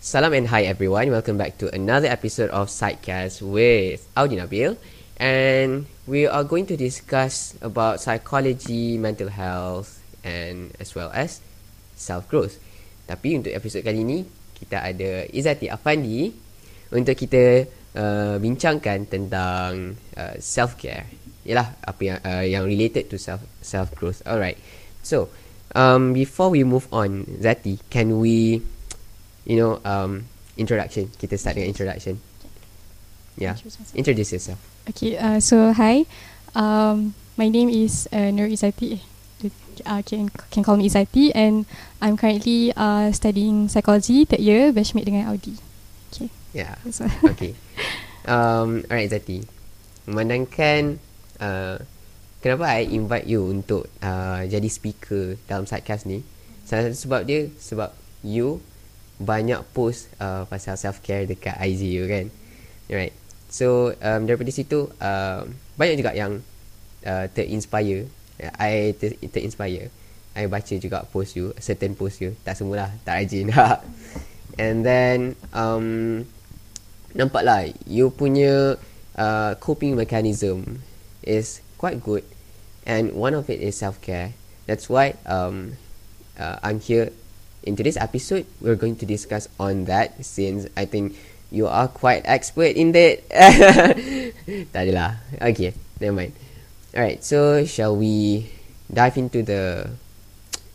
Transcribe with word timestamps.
Salam 0.00 0.32
and 0.32 0.48
hi 0.48 0.64
everyone. 0.64 1.12
Welcome 1.12 1.36
back 1.36 1.60
to 1.60 1.68
another 1.76 2.08
episode 2.08 2.48
of 2.56 2.72
Sidecast 2.72 3.44
with 3.44 4.00
Audi 4.16 4.40
Nabil. 4.40 4.80
And 5.20 5.84
we 6.08 6.24
are 6.24 6.40
going 6.40 6.64
to 6.72 6.76
discuss 6.80 7.52
about 7.60 8.00
psychology, 8.00 8.96
mental 8.96 9.28
health 9.28 10.00
and 10.24 10.72
as 10.80 10.96
well 10.96 11.12
as 11.12 11.44
self-growth. 12.00 12.56
Tapi 13.04 13.44
untuk 13.44 13.52
episod 13.52 13.84
kali 13.84 14.00
ini, 14.00 14.24
kita 14.56 14.88
ada 14.88 15.28
Izzati 15.28 15.68
Afandi 15.68 16.32
untuk 16.96 17.12
kita 17.12 17.68
uh, 17.92 18.40
bincangkan 18.40 19.04
tentang 19.04 20.00
uh, 20.16 20.34
self-care. 20.40 21.12
Yalah, 21.44 21.76
apa 21.84 22.00
yang, 22.00 22.18
uh, 22.24 22.44
yang 22.48 22.64
related 22.64 23.12
to 23.12 23.20
self 23.20 23.44
self-growth. 23.60 24.24
Alright. 24.24 24.56
So, 25.04 25.28
um, 25.76 26.16
before 26.16 26.48
we 26.48 26.64
move 26.64 26.88
on, 26.88 27.28
Zati, 27.44 27.76
can 27.92 28.16
we 28.16 28.64
you 29.44 29.56
know, 29.56 29.80
um, 29.84 30.26
introduction. 30.56 31.08
Kita 31.16 31.38
start 31.38 31.56
dengan 31.56 31.72
introduction. 31.72 32.20
Yeah, 33.38 33.56
introduce 33.96 34.36
yourself. 34.36 34.60
Okay, 34.90 35.16
uh, 35.16 35.40
so 35.40 35.72
hi, 35.72 36.04
um, 36.52 37.14
my 37.40 37.48
name 37.48 37.72
is 37.72 38.04
uh, 38.12 38.28
Nur 38.28 38.50
Izati. 38.52 39.00
Uh, 39.80 40.04
can 40.04 40.28
can 40.52 40.60
call 40.60 40.76
me 40.76 40.84
Izati, 40.92 41.32
and 41.32 41.64
I'm 42.04 42.20
currently 42.20 42.76
uh, 42.76 43.08
studying 43.16 43.72
psychology 43.72 44.28
third 44.28 44.44
year, 44.44 44.76
batchmate 44.76 45.08
dengan 45.08 45.32
Audi. 45.32 45.56
Okay. 46.12 46.28
Yeah. 46.52 46.76
So. 46.92 47.08
okay. 47.32 47.56
Um, 48.28 48.84
alright, 48.92 49.08
Izati. 49.08 49.48
Memandangkan 50.04 51.00
uh, 51.40 51.80
kenapa 52.44 52.76
I 52.76 52.92
invite 52.92 53.24
you 53.24 53.48
untuk 53.48 53.88
uh, 54.04 54.44
jadi 54.44 54.68
speaker 54.68 55.40
dalam 55.48 55.64
sidecast 55.64 56.04
ni? 56.04 56.20
Salah 56.68 56.92
satu 56.92 56.96
sebab 57.08 57.20
dia 57.24 57.48
sebab 57.56 57.96
you 58.20 58.60
banyak 59.20 59.60
post 59.76 60.08
uh, 60.16 60.48
pasal 60.48 60.80
self 60.80 61.04
care 61.04 61.28
dekat 61.28 61.54
IG 61.60 61.92
you 61.92 62.08
kan. 62.08 62.32
Right. 62.88 63.12
So 63.52 63.92
um, 64.00 64.24
daripada 64.24 64.48
situ 64.48 64.88
uh, 64.96 65.44
banyak 65.76 66.00
juga 66.00 66.16
yang 66.16 66.40
uh, 67.04 67.26
terinspire. 67.30 68.08
I 68.56 68.96
ter- 68.96 69.20
terinspire. 69.28 69.92
I 70.32 70.48
baca 70.48 70.74
juga 70.80 71.04
post 71.12 71.36
you, 71.36 71.52
certain 71.60 71.92
post 71.92 72.24
you. 72.24 72.32
Tak 72.46 72.56
semualah, 72.56 72.88
tak 73.04 73.20
rajin. 73.20 73.52
And 74.62 74.82
then 74.82 75.36
um, 75.52 76.24
nampak 77.12 77.44
lah 77.44 77.68
you 77.84 78.08
punya 78.08 78.80
uh, 79.20 79.52
coping 79.60 79.98
mechanism 80.00 80.80
is 81.20 81.60
quite 81.76 82.00
good. 82.00 82.24
And 82.88 83.12
one 83.12 83.36
of 83.36 83.52
it 83.52 83.60
is 83.60 83.76
self 83.76 84.00
care. 84.00 84.32
That's 84.64 84.88
why 84.88 85.18
um, 85.28 85.76
uh, 86.40 86.56
I'm 86.64 86.80
here 86.80 87.12
in 87.62 87.76
today's 87.76 87.96
episode, 87.96 88.46
we're 88.60 88.76
going 88.76 88.96
to 88.96 89.06
discuss 89.06 89.48
on 89.58 89.84
that 89.84 90.24
since 90.24 90.66
I 90.76 90.84
think 90.84 91.16
you 91.50 91.66
are 91.66 91.88
quite 91.88 92.22
expert 92.24 92.76
in 92.76 92.92
that. 92.92 93.26
Tak 94.72 94.82
adalah. 94.86 95.18
Okay, 95.38 95.74
never 96.00 96.14
mind. 96.14 96.32
Alright, 96.94 97.22
so 97.22 97.62
shall 97.66 97.94
we 97.94 98.46
dive 98.90 99.14
into 99.18 99.42
the 99.42 99.90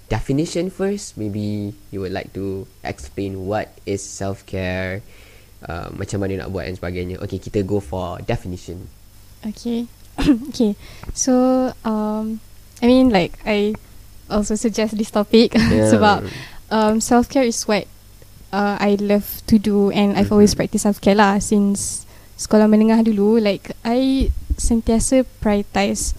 definition 0.08 0.70
first? 0.70 1.18
Maybe 1.18 1.76
you 1.92 2.00
would 2.00 2.14
like 2.14 2.32
to 2.34 2.68
explain 2.84 3.48
what 3.48 3.72
is 3.84 4.00
self-care, 4.00 5.04
uh, 5.68 5.92
macam 5.92 6.24
mana 6.24 6.46
nak 6.46 6.56
buat 6.56 6.70
dan 6.70 6.80
sebagainya. 6.80 7.20
Okay, 7.26 7.40
kita 7.40 7.68
go 7.68 7.84
for 7.84 8.22
definition. 8.24 8.88
Okay. 9.44 9.92
okay. 10.52 10.80
So, 11.12 11.72
um, 11.84 12.40
I 12.80 12.88
mean 12.88 13.12
like 13.12 13.36
I 13.44 13.76
also 14.30 14.56
suggest 14.56 14.98
this 14.98 15.12
topic 15.12 15.54
yeah. 15.58 15.92
sebab 15.92 16.26
um, 16.72 17.02
self 17.02 17.30
care 17.30 17.44
is 17.44 17.68
what 17.68 17.88
uh, 18.54 18.78
I 18.80 18.98
love 19.00 19.42
to 19.48 19.60
do, 19.60 19.92
and 19.92 20.14
mm-hmm. 20.14 20.20
I've 20.20 20.32
always 20.32 20.52
mm-hmm. 20.52 20.66
practiced 20.66 20.84
self 20.84 21.02
care 21.02 21.16
lah 21.16 21.40
since 21.40 22.06
sekolah 22.40 22.70
menengah 22.70 23.04
dulu. 23.04 23.42
Like 23.42 23.76
I 23.84 24.32
sentiasa 24.56 25.28
prioritize 25.44 26.16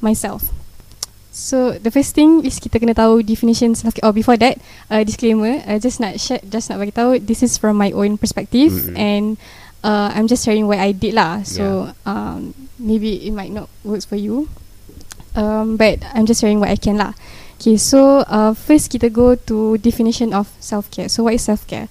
myself. 0.00 0.52
So 1.38 1.78
the 1.78 1.94
first 1.94 2.18
thing 2.18 2.42
is 2.42 2.58
kita 2.58 2.82
kena 2.82 2.98
tahu 2.98 3.22
definition 3.22 3.78
self 3.78 3.94
care. 3.94 4.04
Oh 4.04 4.12
before 4.12 4.36
that, 4.42 4.58
uh, 4.90 5.06
disclaimer. 5.06 5.62
I 5.64 5.76
uh, 5.76 5.78
just 5.78 6.02
nak 6.02 6.18
share, 6.18 6.42
just 6.42 6.68
nak 6.68 6.82
bagi 6.82 6.92
tahu. 6.92 7.22
This 7.22 7.46
is 7.46 7.56
from 7.56 7.78
my 7.78 7.94
own 7.94 8.18
perspective, 8.18 8.74
mm-hmm. 8.74 8.98
and 8.98 9.26
uh, 9.86 10.10
I'm 10.12 10.26
just 10.26 10.42
sharing 10.42 10.66
what 10.66 10.82
I 10.82 10.92
did 10.92 11.14
lah. 11.14 11.46
So 11.46 11.94
yeah. 11.94 12.10
um, 12.10 12.54
maybe 12.78 13.22
it 13.22 13.32
might 13.32 13.54
not 13.54 13.70
work 13.86 14.02
for 14.02 14.18
you, 14.18 14.50
um, 15.38 15.78
but 15.78 16.02
I'm 16.10 16.26
just 16.26 16.42
sharing 16.42 16.58
what 16.58 16.74
I 16.74 16.76
can 16.76 16.98
lah. 16.98 17.14
Okay, 17.58 17.74
so 17.74 18.22
uh, 18.30 18.54
first 18.54 18.86
kita 18.86 19.10
go 19.10 19.34
to 19.34 19.74
definition 19.82 20.30
of 20.30 20.46
self-care. 20.62 21.10
So 21.10 21.26
what 21.26 21.34
is 21.34 21.42
self-care? 21.42 21.90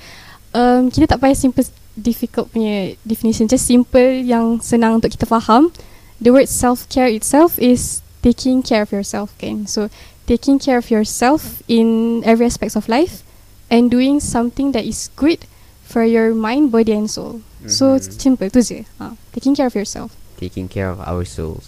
Um, 0.55 0.87
kita 0.87 1.11
tak 1.11 1.19
payah 1.19 1.35
simple 1.35 1.67
difficult 1.99 2.55
punya 2.55 2.95
definition. 3.03 3.51
Just 3.51 3.67
simple 3.67 4.23
yang 4.23 4.63
senang 4.63 5.03
untuk 5.03 5.11
kita 5.11 5.27
faham. 5.27 5.75
The 6.23 6.31
word 6.31 6.47
self-care 6.47 7.11
itself 7.11 7.59
is 7.59 7.99
taking 8.23 8.63
care 8.63 8.87
of 8.87 8.95
yourself, 8.95 9.35
kan? 9.35 9.67
So 9.67 9.91
taking 10.23 10.55
care 10.55 10.79
of 10.79 10.87
yourself 10.87 11.59
in 11.67 12.23
every 12.23 12.47
aspects 12.47 12.79
of 12.79 12.87
life 12.87 13.27
and 13.67 13.91
doing 13.91 14.23
something 14.23 14.71
that 14.71 14.87
is 14.87 15.11
good 15.19 15.43
for 15.83 16.07
your 16.07 16.31
mind, 16.31 16.71
body 16.71 16.95
and 16.95 17.11
soul. 17.11 17.43
Mm-hmm. 17.59 17.75
So 17.75 17.99
simple, 17.99 18.47
tu 18.47 18.63
je. 18.63 18.87
Uh, 19.03 19.19
taking 19.35 19.51
care 19.51 19.67
of 19.67 19.75
yourself. 19.75 20.15
Taking 20.39 20.71
care 20.71 20.87
of 20.87 21.03
our 21.03 21.27
souls. 21.27 21.67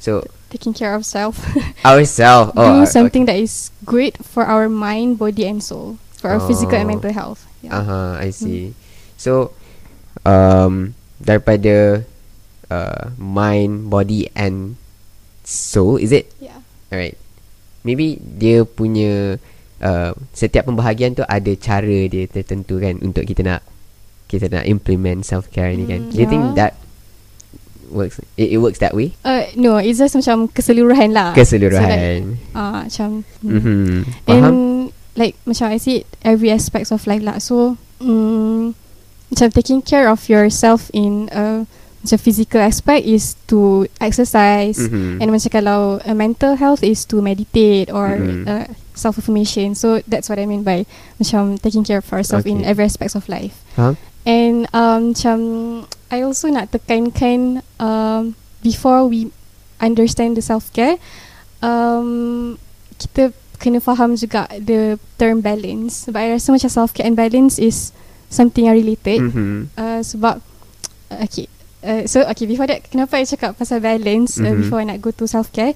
So 0.00 0.24
taking 0.54 0.70
care 0.70 0.94
of 0.94 1.02
self. 1.02 1.42
Ourself. 1.84 2.54
Oh, 2.54 2.80
Do 2.80 2.86
something 2.86 3.26
okay. 3.26 3.34
that 3.34 3.38
is 3.42 3.74
great 3.82 4.22
for 4.22 4.46
our 4.46 4.70
mind, 4.70 5.18
body, 5.18 5.50
and 5.50 5.58
soul, 5.58 5.98
for 6.14 6.30
our 6.30 6.38
oh. 6.38 6.46
physical 6.46 6.78
and 6.78 6.86
oh. 6.86 6.92
mental 6.94 7.10
health. 7.10 7.42
Yeah. 7.58 7.74
Uh 7.74 7.84
huh. 7.84 8.12
I 8.22 8.30
see. 8.30 8.70
Hmm. 8.70 8.78
So, 9.18 9.32
um, 10.22 10.94
daripada 11.18 12.06
uh, 12.70 13.04
mind, 13.18 13.90
body, 13.90 14.30
and 14.38 14.78
soul, 15.42 15.98
is 15.98 16.14
it? 16.14 16.30
Yeah. 16.38 16.62
Alright. 16.94 17.18
Maybe 17.82 18.22
dia 18.22 18.62
punya 18.62 19.42
uh, 19.82 20.14
setiap 20.30 20.70
pembahagian 20.70 21.18
tu 21.18 21.26
ada 21.26 21.52
cara 21.58 22.08
dia 22.08 22.24
tertentu 22.30 22.80
kan 22.80 22.96
untuk 23.02 23.26
kita 23.26 23.44
nak 23.44 23.60
kita 24.30 24.48
nak 24.48 24.64
implement 24.64 25.20
self 25.26 25.50
care 25.52 25.74
ni 25.76 25.84
kan. 25.84 26.08
Mm, 26.08 26.10
Do 26.14 26.16
you 26.16 26.28
think 26.30 26.44
that 26.56 26.78
works 27.90 28.20
it, 28.36 28.52
it 28.52 28.58
works 28.58 28.78
that 28.78 28.94
way 28.94 29.12
uh 29.24 29.44
no 29.56 29.76
it's 29.76 29.98
just 29.98 30.14
macam 30.14 30.48
keseluruhan 30.52 31.12
lah 31.12 31.34
keseluruhan 31.34 31.82
so, 31.82 31.90
like, 31.90 32.24
uh, 32.54 32.80
macam 32.84 33.08
hmm. 33.42 33.58
mm-hmm. 33.58 33.98
and 34.30 34.56
like 35.16 35.34
macam 35.46 35.70
I 35.70 35.78
see 35.78 36.04
every 36.22 36.50
aspects 36.50 36.90
of 36.90 37.06
life 37.06 37.22
lah 37.22 37.38
so 37.38 37.78
um, 38.02 38.74
macam 39.30 39.48
taking 39.54 39.82
care 39.82 40.10
of 40.10 40.26
yourself 40.28 40.90
in 40.92 41.30
a 41.30 41.66
macam 42.04 42.18
physical 42.20 42.60
aspect 42.60 43.08
is 43.08 43.32
to 43.48 43.88
exercise 43.96 44.76
mm-hmm. 44.76 45.24
and 45.24 45.28
macam 45.32 45.48
kalau 45.48 45.80
a 46.04 46.12
mental 46.12 46.52
health 46.60 46.84
is 46.84 47.08
to 47.08 47.24
meditate 47.24 47.88
or 47.88 48.20
mm-hmm. 48.20 48.44
uh, 48.44 48.68
self 48.92 49.16
affirmation 49.16 49.72
so 49.72 50.04
that's 50.04 50.28
what 50.28 50.36
I 50.36 50.44
mean 50.44 50.62
by 50.62 50.84
macam 51.16 51.56
taking 51.56 51.80
care 51.80 52.04
of 52.04 52.08
ourselves 52.12 52.44
okay. 52.44 52.52
in 52.52 52.60
every 52.60 52.84
aspects 52.84 53.16
of 53.16 53.24
life 53.32 53.64
huh? 53.80 53.96
and 54.28 54.68
um, 54.76 55.16
macam 55.16 55.36
I 56.10 56.24
also 56.24 56.48
nak 56.52 56.72
tekankan 56.72 57.64
um, 57.80 58.34
before 58.64 59.06
we 59.08 59.28
understand 59.80 60.36
the 60.36 60.44
self 60.44 60.72
care, 60.72 60.96
um, 61.60 62.56
kita 62.96 63.32
kena 63.60 63.80
faham 63.80 64.16
juga 64.16 64.48
the 64.60 65.00
term 65.16 65.40
balance. 65.40 66.08
Sebab 66.08 66.20
I 66.20 66.28
rasa 66.36 66.52
macam 66.52 66.70
self 66.70 66.90
care 66.92 67.08
and 67.08 67.16
balance 67.16 67.56
is 67.56 67.92
something 68.28 68.66
yang 68.68 68.76
related. 68.76 69.20
Mm-hmm. 69.20 69.72
Uh, 69.78 70.00
sebab 70.04 70.40
okay, 71.22 71.46
uh, 71.84 72.04
so 72.04 72.24
okay 72.28 72.44
before 72.44 72.68
that, 72.68 72.84
kenapa 72.88 73.20
I 73.20 73.24
cakap 73.28 73.56
pasal 73.56 73.80
balance 73.80 74.36
uh, 74.36 74.44
mm-hmm. 74.44 74.52
uh, 74.52 74.56
before 74.60 74.78
I 74.82 74.86
nak 74.88 75.00
go 75.00 75.10
to 75.14 75.24
self 75.28 75.52
care? 75.54 75.72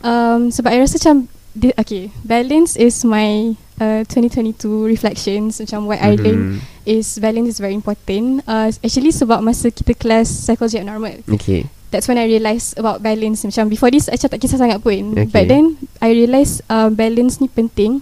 Um, 0.00 0.48
sebab 0.48 0.72
I 0.72 0.78
rasa 0.84 0.96
macam 1.00 1.28
okay, 1.76 2.12
balance 2.24 2.76
is 2.76 3.04
my 3.04 3.56
uh, 3.80 4.04
2022 4.06 4.86
reflections 4.86 5.58
macam 5.58 5.88
what 5.88 5.98
mm-hmm. 5.98 6.20
I 6.20 6.22
learned 6.22 6.44
is 6.84 7.18
balance 7.18 7.56
is 7.56 7.58
very 7.58 7.74
important. 7.74 8.44
Uh, 8.44 8.68
actually 8.84 9.10
sebab 9.10 9.40
masa 9.40 9.72
kita 9.72 9.96
kelas 9.96 10.28
psychology 10.28 10.78
abnormal. 10.78 11.24
Okay. 11.26 11.66
That's 11.90 12.06
when 12.06 12.22
I 12.22 12.30
realise 12.30 12.70
about 12.78 13.02
balance. 13.02 13.42
Macam 13.42 13.66
before 13.66 13.90
this, 13.90 14.06
I 14.06 14.14
tak 14.14 14.38
kisah 14.38 14.62
sangat 14.62 14.78
pun. 14.78 15.10
Okay. 15.10 15.26
But 15.26 15.50
then, 15.50 15.74
I 15.98 16.14
realise 16.14 16.62
uh, 16.70 16.86
balance 16.86 17.42
ni 17.42 17.50
penting. 17.50 17.98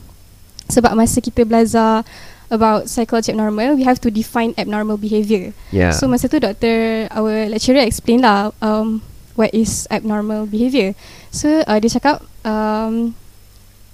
Sebab 0.68 0.92
masa 0.92 1.24
kita 1.24 1.48
belajar 1.48 2.04
about 2.52 2.92
psychology 2.92 3.32
abnormal, 3.32 3.80
we 3.80 3.88
have 3.88 3.96
to 4.04 4.12
define 4.12 4.52
abnormal 4.60 5.00
behaviour. 5.00 5.56
Yeah. 5.72 5.96
So 5.96 6.04
masa 6.04 6.28
tu, 6.28 6.36
doctor, 6.36 7.08
our 7.08 7.48
lecturer 7.48 7.80
explain 7.80 8.20
lah 8.20 8.52
um, 8.60 9.00
what 9.40 9.56
is 9.56 9.88
abnormal 9.88 10.44
behaviour. 10.44 10.92
So, 11.32 11.64
uh, 11.64 11.80
dia 11.80 11.88
cakap, 11.88 12.20
um, 12.44 13.16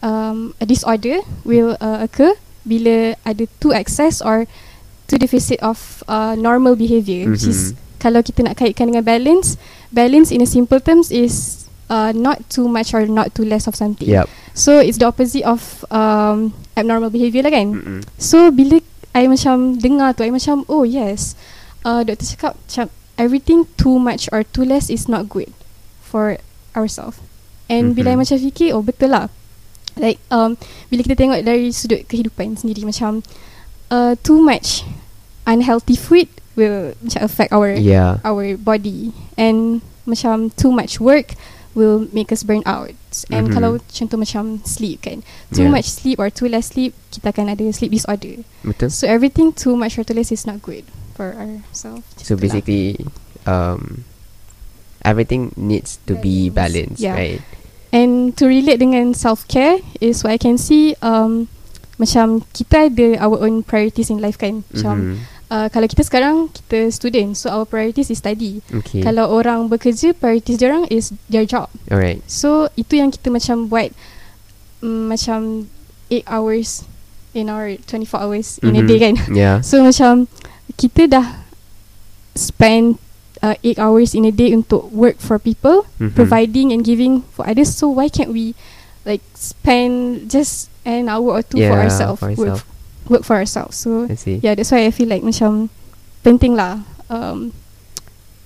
um, 0.05 0.53
a 0.61 0.69
disorder 0.69 1.25
will 1.43 1.75
uh, 1.81 2.05
occur 2.05 2.37
bila 2.69 3.17
ada 3.25 3.49
two 3.59 3.73
excess 3.73 4.21
or 4.21 4.45
two 5.09 5.17
deficit 5.17 5.59
of 5.65 6.05
uh, 6.07 6.37
normal 6.37 6.77
behaviour 6.77 7.25
mm-hmm. 7.25 7.35
which 7.35 7.49
is 7.49 7.73
mm-hmm. 7.73 7.99
kalau 7.99 8.21
kita 8.21 8.45
nak 8.45 8.61
kaitkan 8.61 8.93
dengan 8.93 9.05
balance 9.05 9.57
balance 9.89 10.29
in 10.29 10.45
a 10.45 10.49
simple 10.49 10.79
terms 10.79 11.09
is 11.09 11.65
uh, 11.89 12.13
not 12.13 12.41
too 12.53 12.69
much 12.69 12.93
or 12.93 13.09
not 13.09 13.33
too 13.33 13.45
less 13.45 13.65
of 13.69 13.77
something 13.77 14.09
yep. 14.09 14.29
so 14.53 14.81
it's 14.81 15.01
the 15.01 15.09
opposite 15.09 15.45
of 15.45 15.85
um, 15.89 16.53
abnormal 16.77 17.09
behaviour 17.09 17.45
lah 17.45 17.53
kan 17.53 17.69
mm-hmm. 17.73 18.01
so 18.21 18.53
bila 18.53 18.81
I 19.15 19.29
macam 19.31 19.79
dengar 19.79 20.17
tu 20.17 20.25
I 20.25 20.33
macam 20.33 20.65
oh 20.69 20.85
yes 20.85 21.37
uh, 21.85 22.01
doktor 22.05 22.29
cakap 22.37 22.53
macam 22.57 22.87
everything 23.21 23.69
too 23.77 24.01
much 24.01 24.27
or 24.35 24.43
too 24.43 24.67
less 24.67 24.89
is 24.91 25.07
not 25.07 25.29
good 25.29 25.53
for 26.01 26.41
ourselves 26.73 27.21
and 27.69 27.93
mm-hmm. 27.93 27.97
bila 28.01 28.09
I 28.09 28.17
Mhm. 28.17 28.21
macam 28.25 28.37
fikir 28.41 28.69
oh 28.73 28.83
betul 28.83 29.13
lah 29.13 29.29
like 29.97 30.19
um, 30.31 30.57
bila 30.91 31.03
kita 31.03 31.17
tengok 31.17 31.41
dari 31.43 31.71
sudut 31.71 32.03
kehidupan 32.07 32.59
sendiri 32.59 32.83
macam 32.83 33.23
uh, 33.91 34.15
too 34.23 34.39
much 34.39 34.83
unhealthy 35.45 35.95
food 35.95 36.27
will 36.55 36.95
macam 37.03 37.21
affect 37.23 37.51
our 37.53 37.75
Yeah. 37.75 38.19
our 38.23 38.55
body 38.57 39.11
and 39.35 39.83
macam 40.07 40.51
too 40.55 40.71
much 40.71 40.99
work 40.99 41.35
will 41.75 42.07
make 42.15 42.31
us 42.31 42.47
burn 42.47 42.63
out 42.63 42.95
and 43.35 43.51
Mhm. 43.51 43.55
kalau 43.59 43.71
contoh 43.91 44.15
macam 44.15 44.63
sleep 44.63 45.03
kan 45.03 45.27
too 45.51 45.67
Yeah. 45.67 45.75
much 45.75 45.91
sleep 45.91 46.23
or 46.23 46.31
too 46.31 46.47
less 46.47 46.71
sleep 46.71 46.95
kita 47.11 47.35
akan 47.35 47.51
ada 47.51 47.67
sleep 47.75 47.91
disorder 47.91 48.47
Betul. 48.63 48.95
so 48.95 49.11
everything 49.11 49.51
too 49.51 49.75
much 49.75 49.99
or 49.99 50.07
too 50.07 50.15
less 50.15 50.31
is 50.31 50.47
not 50.47 50.63
good 50.63 50.87
for 51.19 51.35
ourselves 51.35 52.07
So 52.23 52.35
basically, 52.39 52.99
um, 53.47 54.07
everything 55.03 55.51
needs 55.55 55.99
to 56.07 56.15
be 56.15 56.49
Balance. 56.49 56.55
balanced, 56.55 57.03
Yeah. 57.03 57.15
right? 57.15 57.43
And 57.95 58.35
to 58.35 58.51
relate 58.51 58.83
dengan 58.83 59.15
self 59.15 59.47
care 59.47 59.79
is 60.03 60.27
what 60.27 60.35
I 60.35 60.39
can 60.39 60.59
see 60.59 60.99
um 60.99 61.47
macam 61.95 62.43
kita 62.51 62.91
ada 62.91 63.23
our 63.23 63.39
own 63.39 63.63
priorities 63.63 64.11
in 64.11 64.19
life 64.19 64.35
kan 64.35 64.67
macam 64.67 65.15
Mhm. 65.15 65.17
uh, 65.47 65.67
kalau 65.71 65.87
kita 65.87 66.03
sekarang 66.03 66.51
kita 66.51 66.91
student 66.91 67.39
so 67.39 67.47
our 67.49 67.63
priorities 67.63 68.11
is 68.11 68.19
study 68.19 68.59
Okay. 68.75 68.99
kalau 68.99 69.31
orang 69.31 69.71
bekerja 69.71 70.11
priorities 70.11 70.59
dia 70.59 70.75
orang 70.75 70.91
is 70.91 71.15
their 71.31 71.47
job 71.47 71.71
Alright. 71.87 72.19
So 72.27 72.67
itu 72.75 72.99
yang 72.99 73.15
kita 73.15 73.31
macam 73.31 73.71
buat 73.71 73.95
um, 74.83 75.07
macam 75.07 75.71
8 76.11 76.27
hours 76.27 76.83
in 77.31 77.47
our 77.47 77.79
24 77.87 78.27
hours 78.27 78.59
in 78.59 78.75
a 78.75 78.83
Mhm. 78.83 78.89
day 78.91 78.99
kan. 78.99 79.15
Yeah. 79.31 79.63
So 79.63 79.79
macam 79.83 80.27
kita 80.75 81.07
dah 81.07 81.27
spend 82.35 82.99
uh, 83.45 83.55
8 83.61 83.77
hours 83.79 84.17
in 84.17 84.25
a 84.25 84.33
day 84.33 84.51
untuk 84.51 84.89
work 84.89 85.21
for 85.21 85.37
people, 85.37 85.85
Mhm. 86.01 86.17
providing 86.17 86.73
and 86.73 86.81
giving 86.81 87.21
for 87.31 87.45
others. 87.45 87.69
So 87.71 87.93
why 87.93 88.09
can't 88.09 88.33
we 88.33 88.57
like 89.05 89.21
spend 89.37 90.27
just 90.27 90.73
an 90.83 91.07
hour 91.07 91.29
or 91.31 91.45
two 91.45 91.61
for 91.61 91.77
ourselves, 91.77 92.25
work, 92.25 92.33
ourselves. 92.35 92.65
work 93.07 93.23
for 93.23 93.37
ourselves. 93.37 93.77
So 93.77 94.09
yeah, 94.25 94.57
that's 94.57 94.73
why 94.73 94.89
I 94.89 94.91
feel 94.91 95.09
like 95.09 95.21
macam 95.21 95.69
penting 96.25 96.57
lah 96.57 96.81
um, 97.13 97.53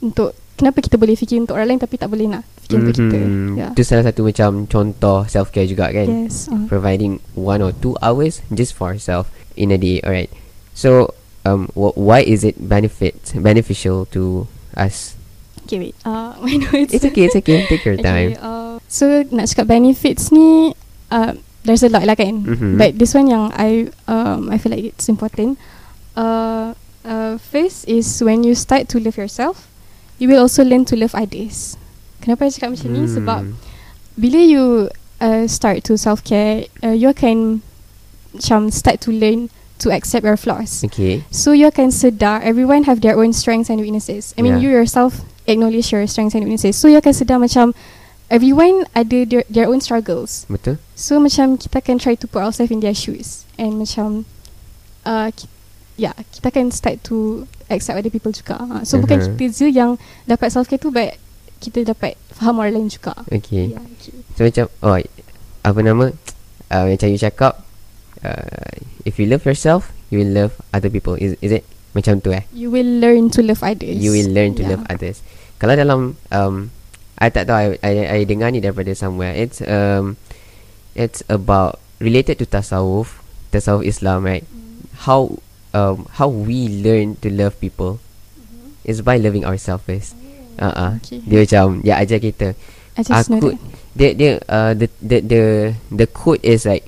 untuk 0.01 0.35
kenapa 0.59 0.83
kita 0.83 0.99
boleh 0.99 1.15
fikir 1.15 1.39
untuk 1.39 1.55
orang 1.55 1.79
lain 1.79 1.81
tapi 1.81 1.95
tak 1.95 2.11
boleh 2.11 2.27
nak 2.27 2.43
fikir 2.67 2.77
untuk 2.83 2.95
kita. 2.99 3.19
Mhm. 3.23 3.55
Yeah. 3.55 3.71
Itu 3.71 3.83
salah 3.87 4.03
satu 4.03 4.27
macam 4.27 4.67
contoh 4.67 5.23
self 5.31 5.55
care 5.55 5.71
juga 5.71 5.95
kan. 5.95 6.27
Yes. 6.27 6.51
Uh. 6.51 6.67
Providing 6.67 7.23
one 7.39 7.63
or 7.63 7.71
two 7.71 7.95
hours 8.03 8.43
just 8.51 8.75
for 8.75 8.91
yourself 8.91 9.31
in 9.55 9.71
a 9.71 9.79
day. 9.79 10.03
Alright. 10.03 10.31
So, 10.75 11.15
um, 11.43 11.71
wh- 11.75 11.95
why 11.95 12.23
is 12.23 12.43
it 12.43 12.59
benefit 12.59 13.15
beneficial 13.35 14.07
to 14.11 14.51
us? 14.79 15.19
Okay, 15.67 15.91
wait. 15.91 15.97
Uh, 16.07 16.33
my 16.43 16.57
notes. 16.57 16.95
It's 16.95 17.05
okay. 17.05 17.29
It's 17.29 17.37
okay. 17.37 17.67
Take 17.67 17.85
your 17.85 17.99
time. 18.09 18.33
Okay, 18.33 18.41
uh, 18.41 18.79
so 18.89 19.27
nak 19.35 19.51
cakap 19.53 19.69
benefits 19.69 20.33
ni, 20.33 20.73
uh, 21.13 21.35
there's 21.67 21.85
a 21.85 21.91
lot 21.93 22.07
lah 22.09 22.17
kan. 22.17 22.41
Mhm. 22.47 22.79
But 22.81 22.97
this 22.97 23.13
one 23.13 23.29
yang 23.29 23.53
I 23.53 23.93
um 24.09 24.49
I 24.49 24.57
feel 24.57 24.73
like 24.73 24.97
it's 24.97 25.11
important. 25.13 25.61
Uh, 26.17 26.73
uh, 27.05 27.37
first 27.37 27.85
is 27.85 28.07
when 28.25 28.43
you 28.43 28.57
start 28.57 28.89
to 28.91 29.03
love 29.03 29.21
yourself, 29.21 29.69
you 30.17 30.27
will 30.31 30.41
also 30.41 30.65
learn 30.65 30.89
to 30.89 30.97
love 30.97 31.13
others. 31.13 31.77
Kenapa 32.25 32.49
I 32.49 32.51
cakap 32.51 32.75
macam 32.75 32.89
ni? 32.97 33.03
Hmm. 33.05 33.13
Sebab 33.13 33.41
bila 34.19 34.41
you 34.41 34.65
uh, 35.21 35.45
start 35.47 35.85
to 35.87 35.95
self 36.01 36.25
care, 36.25 36.67
uh, 36.83 36.97
you 36.97 37.13
can 37.13 37.61
macam 38.35 38.73
start 38.73 39.05
to 39.05 39.13
learn 39.13 39.53
to 39.79 39.91
accept 39.91 40.23
your 40.23 40.37
flaws. 40.37 40.83
Okay. 40.85 41.23
So 41.31 41.53
you 41.53 41.67
akan 41.67 41.91
sedar 41.91 42.43
everyone 42.43 42.85
have 42.85 43.01
their 43.01 43.15
own 43.15 43.33
strengths 43.33 43.71
and 43.71 43.79
weaknesses. 43.79 44.35
I 44.35 44.43
mean 44.43 44.59
Yeah. 44.59 44.65
you 44.65 44.71
yourself 44.75 45.23
acknowledge 45.47 45.91
your 45.91 46.05
strengths 46.07 46.35
and 46.35 46.43
weaknesses. 46.45 46.75
So 46.75 46.89
you 46.89 46.99
akan 46.99 47.15
sedar 47.15 47.39
macam 47.39 47.73
everyone 48.29 48.85
ada 48.93 49.25
their, 49.25 49.45
their 49.49 49.67
own 49.67 49.81
struggles. 49.81 50.45
Betul. 50.51 50.77
So 50.93 51.17
macam 51.19 51.57
kita 51.57 51.81
akan 51.81 51.97
try 51.97 52.15
to 52.15 52.27
put 52.27 52.43
ourselves 52.43 52.69
in 52.71 52.81
their 52.81 52.95
shoes 52.95 53.47
and 53.57 53.79
macam 53.81 54.27
uh, 55.07 55.31
ki- 55.33 55.49
yeah, 55.97 56.15
kita 56.35 56.53
akan 56.53 56.69
start 56.71 57.01
to 57.07 57.47
accept 57.71 57.97
other 57.97 58.11
people 58.11 58.33
juga. 58.33 58.59
Uh, 58.61 58.83
so 58.85 58.99
bukan 58.99 59.19
Mhm. 59.23 59.37
kita 59.37 59.53
je 59.55 59.67
yang 59.73 59.97
dapat 60.27 60.53
self 60.53 60.69
care 60.69 60.79
tu 60.79 60.91
but 60.91 61.17
kita 61.59 61.83
dapat 61.83 62.15
faham 62.31 62.59
orang 62.59 62.75
lain 62.77 62.89
juga. 62.91 63.15
Okay. 63.27 63.75
Yeah, 63.75 63.83
okay. 63.83 64.15
So 64.39 64.47
macam 64.47 64.65
oh 64.83 64.99
apa 65.65 65.79
nama 65.83 66.05
uh, 66.71 66.85
macam 66.87 67.09
you 67.11 67.19
cakap 67.19 67.65
uh, 68.23 68.73
if 69.05 69.19
you 69.19 69.27
love 69.27 69.45
yourself 69.45 69.91
you 70.09 70.25
will 70.25 70.33
love 70.33 70.53
other 70.73 70.89
people. 70.89 71.15
Is 71.17 71.37
is 71.45 71.53
it 71.53 71.65
macam 71.93 72.21
tu 72.23 72.33
eh? 72.33 72.45
You 72.53 72.71
will 72.71 72.87
learn 73.01 73.29
to 73.37 73.41
love 73.45 73.61
others. 73.65 73.97
you 73.99 74.13
will 74.13 74.31
learn 74.31 74.55
to 74.57 74.63
Yeah. 74.65 74.77
love 74.77 74.85
others. 74.89 75.21
Kalau 75.59 75.75
dalam 75.75 76.15
um 76.31 76.71
I 77.19 77.29
tak 77.35 77.51
tahu 77.51 77.57
I, 77.59 77.69
I, 77.83 77.93
I 78.09 78.19
dengar 78.25 78.55
ni 78.55 78.63
daripada 78.63 78.95
somewhere. 78.95 79.35
It's 79.35 79.59
um 79.65 80.15
it's 80.95 81.27
about 81.27 81.83
related 81.99 82.39
to 82.39 82.47
tasawuf 82.47 83.19
tasawuf 83.51 83.83
Islam 83.83 84.23
right? 84.23 84.47
How 85.09 85.43
um 85.75 86.07
how 86.17 86.31
we 86.31 86.71
learn 86.71 87.19
to 87.21 87.29
love 87.29 87.59
people 87.59 87.99
is 88.87 89.03
by 89.03 89.19
loving 89.19 89.43
ourselves 89.45 89.83
first. 89.85 90.15
Uh 90.59 90.73
uh 90.73 90.93
Okay. 91.03 91.21
dia 91.27 91.43
macam 91.45 91.83
dia 91.83 91.95
ajar 91.99 92.19
kita. 92.23 92.49
I 92.99 93.03
just 93.07 93.31
know 93.31 93.39
aku 93.39 93.55
that. 93.55 93.61
dia 93.99 94.09
dia 94.15 94.31
uh, 94.51 94.73
the 94.75 94.87
the 95.03 95.19
the 95.23 95.43
the 95.91 96.07
quote 96.07 96.43
is 96.47 96.67
like 96.67 96.87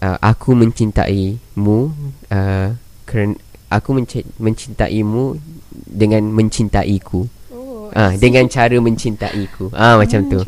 uh, 0.00 0.18
aku 0.20 0.52
mencintaimu 0.54 1.78
uh, 2.30 2.68
kerana 3.04 3.34
aku 3.68 3.88
menci- 3.94 4.28
mencintaimu 4.38 5.38
dengan 5.86 6.22
mencintaiku 6.30 7.28
Oh, 7.52 7.88
ah 7.94 8.12
dengan 8.18 8.50
cara 8.50 8.74
mencintaiku 8.82 9.70
ah 9.70 9.94
macam 9.96 10.26
Ah, 10.26 10.30
tu 10.30 10.38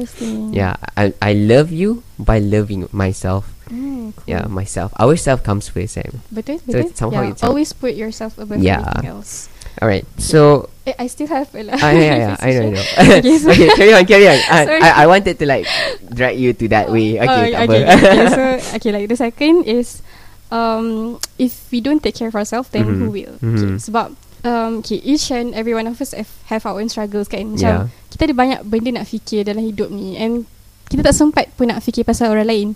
yeah 0.51 0.75
I 0.99 1.15
I 1.23 1.33
love 1.39 1.71
you 1.71 2.03
by 2.19 2.43
loving 2.43 2.91
myself 2.91 3.47
Mm, 3.69 4.17
cool. 4.17 4.25
yeah 4.25 4.49
myself 4.49 4.97
ourself 4.97 5.45
comes 5.45 5.69
first 5.69 6.01
Sam. 6.01 6.25
Betul, 6.33 6.57
So 6.65 6.73
betul. 6.73 6.81
it's 6.89 6.97
somehow 6.97 7.21
yeah, 7.21 7.33
it's 7.37 7.45
always 7.45 7.77
put 7.77 7.93
yourself 8.01 8.41
above 8.41 8.65
Yeah. 8.65 8.81
everything 8.81 9.13
else. 9.13 9.53
Alright 9.81 10.07
so 10.17 10.69
Eh, 10.89 10.97
I 10.97 11.07
still 11.07 11.29
have 11.29 11.53
a 11.53 11.69
lot. 11.69 11.77
ah, 11.85 11.93
yeah, 11.93 12.33
yeah, 12.33 12.37
I 12.41 12.49
know, 12.57 12.65
I 12.65 12.71
know. 12.73 12.87
Okay, 13.21 13.37
so- 13.37 13.51
okay, 13.53 13.69
carry 13.77 13.93
on, 13.93 14.09
carry 14.09 14.25
on. 14.25 14.41
Ah, 14.49 14.65
Sorry. 14.65 14.81
I, 14.81 14.91
I 14.95 15.07
wanted 15.07 15.37
to 15.37 15.45
like 15.45 15.69
drag 16.09 16.41
you 16.41 16.57
to 16.57 16.65
that 16.73 16.89
way. 16.89 17.21
Okay, 17.21 17.29
Oh, 17.29 17.45
okay, 17.45 17.53
apa. 17.61 17.93
okay. 17.93 18.25
So, 18.33 18.43
okay, 18.81 18.91
like 18.97 19.05
the 19.05 19.21
second 19.21 19.69
is, 19.69 20.01
um, 20.49 21.21
if 21.37 21.69
we 21.69 21.85
don't 21.85 22.01
take 22.01 22.17
care 22.17 22.29
of 22.29 22.37
ourselves, 22.41 22.73
then 22.73 22.89
who 22.89 23.13
Mhm, 23.13 23.13
will? 23.13 23.37
Okay, 23.37 23.69
mhm. 23.69 23.77
sebab, 23.77 24.17
um, 24.49 24.81
okay, 24.81 24.97
each 25.05 25.29
and 25.29 25.53
every 25.53 25.77
one 25.77 25.85
of 25.85 26.01
us 26.01 26.17
have, 26.17 26.33
have 26.49 26.65
our 26.65 26.81
own 26.81 26.89
struggles 26.89 27.29
kan. 27.29 27.53
Macam, 27.53 27.93
Yeah. 27.93 28.09
kita 28.09 28.33
ada 28.33 28.35
banyak 28.41 28.61
benda 28.65 28.97
nak 28.97 29.13
fikir 29.13 29.45
dalam 29.45 29.61
hidup 29.61 29.93
ni, 29.93 30.17
and 30.17 30.49
kita 30.89 31.05
tak 31.05 31.13
sempat 31.13 31.53
pun 31.53 31.69
nak 31.69 31.85
fikir 31.85 32.01
pasal 32.01 32.33
orang 32.33 32.49
lain. 32.49 32.69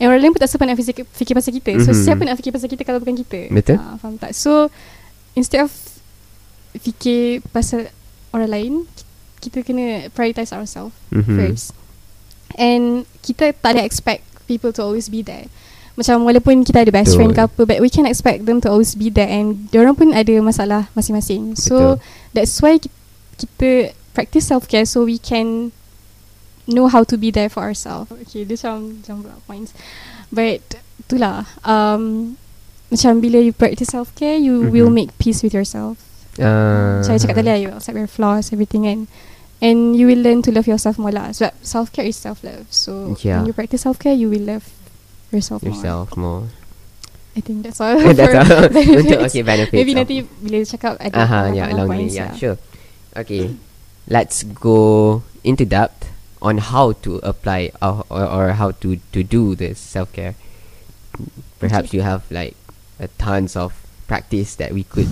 And 0.00 0.08
orang 0.08 0.24
lain 0.24 0.32
pun 0.32 0.40
tak 0.40 0.48
sempat 0.48 0.64
nak 0.64 0.80
fikir, 0.80 1.04
fikir 1.04 1.36
pasal 1.36 1.52
kita. 1.52 1.76
So, 1.84 1.92
Mhm. 1.92 2.00
siapa 2.08 2.24
nak 2.24 2.40
fikir 2.40 2.56
pasal 2.56 2.72
kita 2.72 2.88
kalau 2.88 3.04
bukan 3.04 3.20
kita? 3.20 3.52
Betul. 3.52 3.76
Ah, 3.76 4.00
faham 4.00 4.16
tak? 4.16 4.32
So, 4.32 4.72
instead 5.36 5.60
of 5.60 5.68
fikir 6.74 7.42
pasal 7.50 7.90
orang 8.30 8.50
lain, 8.50 8.72
kita 9.40 9.64
kena 9.64 10.06
prioritize 10.12 10.52
ourselves 10.52 10.94
Mhm. 11.10 11.34
first. 11.34 11.72
And 12.54 13.06
kita 13.22 13.54
tak 13.54 13.78
ada 13.78 13.82
expect 13.82 14.26
people 14.46 14.70
to 14.74 14.82
always 14.82 15.08
be 15.08 15.22
there. 15.22 15.46
Macam 15.94 16.22
walaupun 16.24 16.62
kita 16.62 16.82
ada 16.82 16.92
best 16.94 17.12
Betul. 17.12 17.18
friend 17.18 17.32
ke 17.34 17.40
apa, 17.44 17.60
but 17.66 17.78
we 17.78 17.90
can 17.90 18.06
expect 18.06 18.46
them 18.46 18.58
to 18.60 18.70
always 18.70 18.94
be 18.94 19.10
there 19.10 19.28
and 19.28 19.68
orang 19.74 19.94
pun 19.94 20.14
ada 20.14 20.32
masalah 20.40 20.88
masing-masing. 20.94 21.54
So 21.54 21.98
Betul. 21.98 22.32
that's 22.32 22.54
why 22.58 22.78
ki- 22.78 22.92
kita 23.36 23.92
practice 24.12 24.46
self-care 24.48 24.84
so 24.84 25.04
we 25.04 25.18
can 25.18 25.70
know 26.66 26.86
how 26.86 27.02
to 27.02 27.18
be 27.18 27.30
there 27.30 27.50
for 27.50 27.62
ourselves. 27.62 28.10
Okay, 28.26 28.46
dia 28.46 28.54
macam 28.58 29.02
macam 29.02 29.14
beberapa 29.22 29.42
points. 29.46 29.70
But 30.30 30.62
itulah 31.02 31.46
um, 31.66 32.34
macam 32.88 33.18
bila 33.18 33.38
you 33.42 33.52
practice 33.52 33.90
self-care, 33.90 34.38
you 34.38 34.66
Mhm. 34.66 34.70
will 34.70 34.90
make 34.90 35.10
peace 35.18 35.42
with 35.42 35.54
yourself. 35.54 35.98
Uh, 36.40 37.04
Saya 37.04 37.20
cakap 37.20 37.44
tadi 37.44 37.48
lah, 37.52 37.58
you 37.60 37.68
accept 37.68 37.96
your 37.96 38.08
flaws, 38.08 38.48
everything 38.50 38.88
kan. 38.88 39.00
And 39.60 39.92
you 39.92 40.08
will 40.08 40.24
learn 40.24 40.40
to 40.48 40.50
love 40.50 40.64
yourself 40.64 40.96
more 40.96 41.12
lah. 41.12 41.36
Sebab 41.36 41.52
self-care 41.60 42.08
is 42.08 42.16
self-love. 42.16 42.64
So 42.72 43.12
Yeah. 43.20 43.44
when 43.44 43.52
you 43.52 43.54
practice 43.54 43.84
self-care, 43.84 44.16
you 44.16 44.32
will 44.32 44.40
love 44.48 44.64
yourself, 45.28 45.60
yourself 45.60 46.16
more. 46.16 46.48
more. 46.48 46.58
I 47.36 47.40
think 47.44 47.62
that's 47.62 47.78
all. 47.78 47.94
That's 48.16 48.34
all. 48.34 48.66
benefits. 48.72 48.96
Untuk 49.06 49.18
okay 49.28 49.42
benefits. 49.46 49.76
Maybe 49.76 49.92
nanti 49.94 50.24
bila 50.24 50.64
cakap 50.66 50.98
ada 50.98 51.14
Aha, 51.14 51.24
uh-huh, 51.24 51.46
yeah, 51.54 51.68
along 51.70 51.86
the 51.86 51.92
way. 51.92 51.98
points, 52.08 52.16
Yeah, 52.18 52.32
sure. 52.34 52.56
Okay, 53.14 53.54
let's 54.10 54.42
go 54.42 55.22
into 55.46 55.62
depth 55.62 56.10
on 56.42 56.58
how 56.58 56.96
to 57.06 57.22
apply 57.22 57.70
or, 57.78 58.02
or, 58.10 58.24
or 58.26 58.46
how 58.58 58.72
to 58.82 58.98
to 59.14 59.20
do 59.22 59.54
this 59.54 59.78
self 59.78 60.10
care. 60.10 60.34
Perhaps 61.62 61.92
you 61.92 62.00
have 62.02 62.24
like 62.32 62.56
a 62.98 63.06
tons 63.20 63.54
of 63.54 63.76
practice 64.08 64.56
that 64.56 64.72
we 64.74 64.82
could 64.82 65.08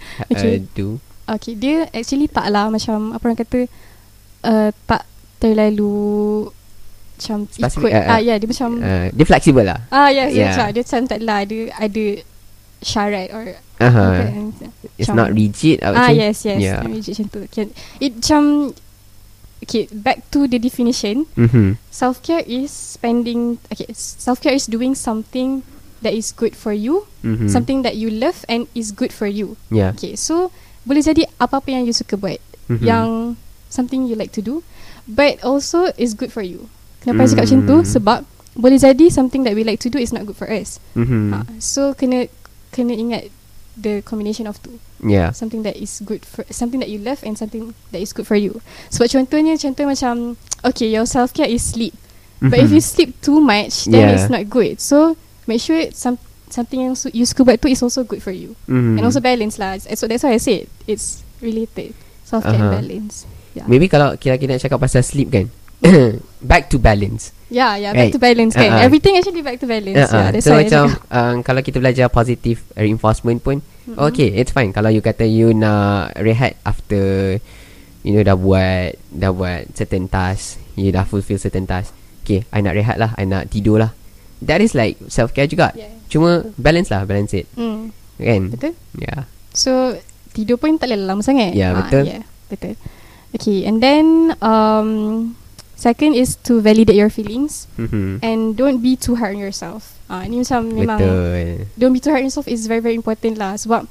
uh, 0.00 0.32
Okay. 0.32 0.64
do. 0.72 0.98
Okay, 1.26 1.54
dia 1.54 1.86
actually 1.90 2.26
tak 2.26 2.48
lah 2.48 2.66
macam 2.66 3.12
apa 3.12 3.22
orang 3.22 3.38
kata 3.38 3.60
uh, 4.42 4.70
tak 4.84 5.06
terlalu 5.38 6.48
macam 7.14 7.44
Specific, 7.46 7.86
ikut. 7.86 7.92
uh, 7.92 8.02
uh, 8.02 8.10
ah, 8.10 8.18
ya, 8.18 8.26
yeah, 8.26 8.36
dia 8.36 8.48
macam 8.48 8.70
Uh, 8.76 9.06
dia 9.12 9.24
flexible 9.24 9.62
lah. 9.62 9.78
Ah 9.88 10.08
yes, 10.08 10.32
yeah. 10.32 10.34
Yeah. 10.34 10.48
macam 10.50 10.66
dia 10.70 10.82
macam 10.82 11.00
tak 11.06 11.20
lah 11.20 11.38
ada 11.40 11.58
ada 11.78 12.04
syarat 12.80 13.28
or 13.30 13.44
Uh-huh. 13.80 14.12
apa, 14.12 14.24
It's 15.00 15.08
macam- 15.08 15.16
not 15.16 15.28
rigid. 15.32 15.80
I 15.80 15.88
Ah 15.88 16.12
yes 16.12 16.44
yes 16.44 16.60
Yeah. 16.60 16.84
Not 16.84 16.92
rigid 16.92 17.16
macam 17.16 17.26
tu 17.32 17.40
It 17.96 18.12
macam 18.14 18.42
Okay 19.60 19.88
back 19.90 20.28
to 20.28 20.44
the 20.44 20.56
definition 20.56 21.24
Mm-hmm. 21.32 21.80
Self 21.88 22.20
care 22.20 22.44
is 22.44 22.68
spending 22.68 23.56
Okay 23.68 23.88
self 23.92 24.40
care 24.40 24.52
is 24.52 24.68
doing 24.68 24.92
something 24.92 25.64
That 26.00 26.12
is 26.12 26.32
good 26.32 26.56
for 26.56 26.72
you 26.72 27.04
Mm-hmm. 27.20 27.48
Something 27.48 27.84
that 27.84 27.96
you 27.96 28.08
love 28.08 28.44
And 28.48 28.64
is 28.72 28.90
good 28.90 29.12
for 29.12 29.28
you 29.28 29.60
Yeah. 29.68 29.92
Okay 29.92 30.16
so 30.16 30.48
Boleh 30.82 31.04
jadi 31.04 31.28
apa-apa 31.36 31.68
yang 31.76 31.84
you 31.84 31.92
suka 31.92 32.16
buat 32.16 32.40
Mhm. 32.72 32.80
Yang 32.80 33.08
Something 33.68 34.08
you 34.08 34.16
like 34.16 34.32
to 34.32 34.40
do 34.40 34.64
But 35.04 35.42
also 35.44 35.92
is 36.00 36.16
good 36.16 36.32
for 36.32 36.40
you 36.40 36.72
Kenapa 37.04 37.24
mm. 37.24 37.28
cakap 37.32 37.44
macam 37.48 37.60
tu 37.68 37.76
Mm. 37.82 37.86
Sebab 37.86 38.18
Boleh 38.56 38.78
jadi 38.80 39.06
something 39.12 39.44
that 39.44 39.52
we 39.54 39.62
like 39.62 39.78
to 39.78 39.92
do 39.92 40.00
Is 40.00 40.10
not 40.10 40.24
good 40.24 40.36
for 40.40 40.48
us 40.48 40.80
Mm-hmm. 40.96 41.24
ha, 41.36 41.44
So 41.60 41.92
kena 41.92 42.26
Kena 42.72 42.96
ingat 42.96 43.28
The 43.76 44.00
combination 44.02 44.48
of 44.48 44.56
two 44.60 44.80
Yeah. 45.00 45.32
something 45.32 45.64
that 45.64 45.80
is 45.80 46.04
good 46.04 46.28
for 46.28 46.44
something 46.52 46.76
that 46.76 46.92
you 46.92 47.00
love 47.00 47.24
and 47.24 47.32
something 47.32 47.72
that 47.88 48.04
is 48.04 48.12
good 48.12 48.28
for 48.28 48.36
you. 48.36 48.60
Sebab 48.92 49.08
contohnya 49.08 49.56
contoh 49.56 49.88
macam 49.88 50.36
okay 50.60 50.92
your 50.92 51.08
self 51.08 51.32
care 51.32 51.48
is 51.48 51.64
sleep. 51.64 51.96
But 52.36 52.60
if 52.60 52.68
Mhm. 52.68 52.76
you 52.76 52.82
sleep 52.84 53.10
too 53.24 53.40
much 53.40 53.88
then 53.88 54.04
Yeah. 54.04 54.12
it's 54.12 54.28
not 54.28 54.52
good. 54.52 54.76
So 54.76 55.16
make 55.50 55.58
sure 55.58 55.82
some 55.90 56.14
something 56.46 56.78
yang 56.80 56.94
su- 56.94 57.10
you 57.10 57.22
suka 57.22 57.42
buat 57.44 57.58
tu 57.58 57.66
is 57.66 57.78
also 57.78 58.02
good 58.02 58.18
for 58.18 58.30
you. 58.30 58.54
Mhm. 58.66 58.94
And 58.94 59.04
also 59.04 59.18
balance 59.18 59.58
lah. 59.58 59.74
So 59.90 60.06
that's 60.06 60.22
why 60.22 60.34
I 60.34 60.40
said 60.40 60.70
it's 60.86 61.26
related. 61.38 61.90
Self 62.22 62.42
care 62.42 62.54
Uh-huh. 62.54 62.78
balance. 62.78 63.26
Yeah. 63.50 63.66
Maybe 63.66 63.86
kalau 63.86 64.14
kira-kira 64.14 64.54
nak 64.54 64.62
cakap 64.62 64.78
pasal 64.78 65.02
sleep 65.02 65.28
kan. 65.28 65.50
back 66.40 66.70
to 66.70 66.78
balance. 66.78 67.34
Yeah, 67.50 67.74
yeah, 67.74 67.90
back 67.90 68.10
Right. 68.10 68.14
to 68.14 68.20
balance 68.20 68.54
kan. 68.54 68.70
Uh-uh. 68.70 68.84
Everything 68.84 69.18
actually 69.18 69.42
back 69.42 69.58
to 69.58 69.66
balance. 69.66 69.98
Uh-uh. 69.98 70.14
Yeah, 70.14 70.28
that's 70.30 70.46
so 70.46 70.54
why 70.54 70.62
macam 70.62 70.84
um, 71.10 71.36
kalau 71.42 71.60
kita 71.60 71.82
belajar 71.82 72.06
positive 72.06 72.62
reinforcement 72.72 73.42
pun 73.42 73.58
Mm-mm. 73.88 73.98
okay 73.98 74.30
it's 74.32 74.50
fine 74.50 74.70
kalau 74.70 74.86
you 74.86 75.02
kata 75.02 75.26
you 75.26 75.50
nak 75.50 76.14
rehat 76.14 76.54
after 76.62 77.34
you 78.02 78.12
know 78.12 78.22
dah 78.22 78.38
buat 78.38 78.94
dah 79.10 79.34
buat 79.34 79.66
certain 79.72 80.06
task 80.06 80.62
you 80.76 80.94
dah 80.94 81.02
fulfill 81.02 81.36
certain 81.36 81.64
task 81.64 81.90
okay 82.22 82.46
I 82.48 82.62
nak 82.62 82.78
rehat 82.78 82.94
lah 82.94 83.10
I 83.18 83.26
nak 83.26 83.50
tidur 83.50 83.82
lah 83.82 83.90
that 84.40 84.58
is 84.58 84.72
like 84.72 84.96
self 85.06 85.30
care 85.30 85.44
juga 85.44 85.72
Yeah. 85.72 85.92
cuma 86.08 86.30
balance 86.56 86.88
lah 86.88 87.04
balance 87.04 87.32
it 87.32 87.46
Mm, 87.54 87.92
kan 88.16 88.40
betul. 88.50 88.72
yeah 88.96 89.24
So 89.50 89.98
tidur 90.30 90.56
pun 90.56 90.78
tak 90.78 90.86
boleh 90.88 91.02
lama 91.02 91.20
sangat. 91.20 91.58
Ya, 91.58 91.74
Ah, 91.74 91.82
betul. 91.82 92.06
yeah, 92.06 92.22
betul. 92.46 92.78
Okay, 93.30 93.66
and 93.66 93.82
then 93.82 94.30
um, 94.38 95.34
second 95.74 96.14
is 96.14 96.38
to 96.46 96.58
validate 96.58 96.94
your 96.94 97.10
feelings 97.10 97.66
Mhm. 97.74 98.22
and 98.22 98.54
don't 98.54 98.78
be 98.78 98.94
too 98.94 99.18
hard 99.18 99.34
on 99.34 99.42
yourself. 99.42 99.98
Ah, 100.06 100.22
ni 100.22 100.38
macam 100.38 100.70
memang 100.70 100.98
betul 100.98 101.66
don't 101.74 101.90
be 101.90 101.98
too 101.98 102.10
hard 102.10 102.22
on 102.22 102.30
yourself 102.30 102.46
is 102.46 102.66
very 102.66 102.78
very 102.78 102.94
important 102.94 103.38
lah 103.38 103.54
sebab 103.54 103.90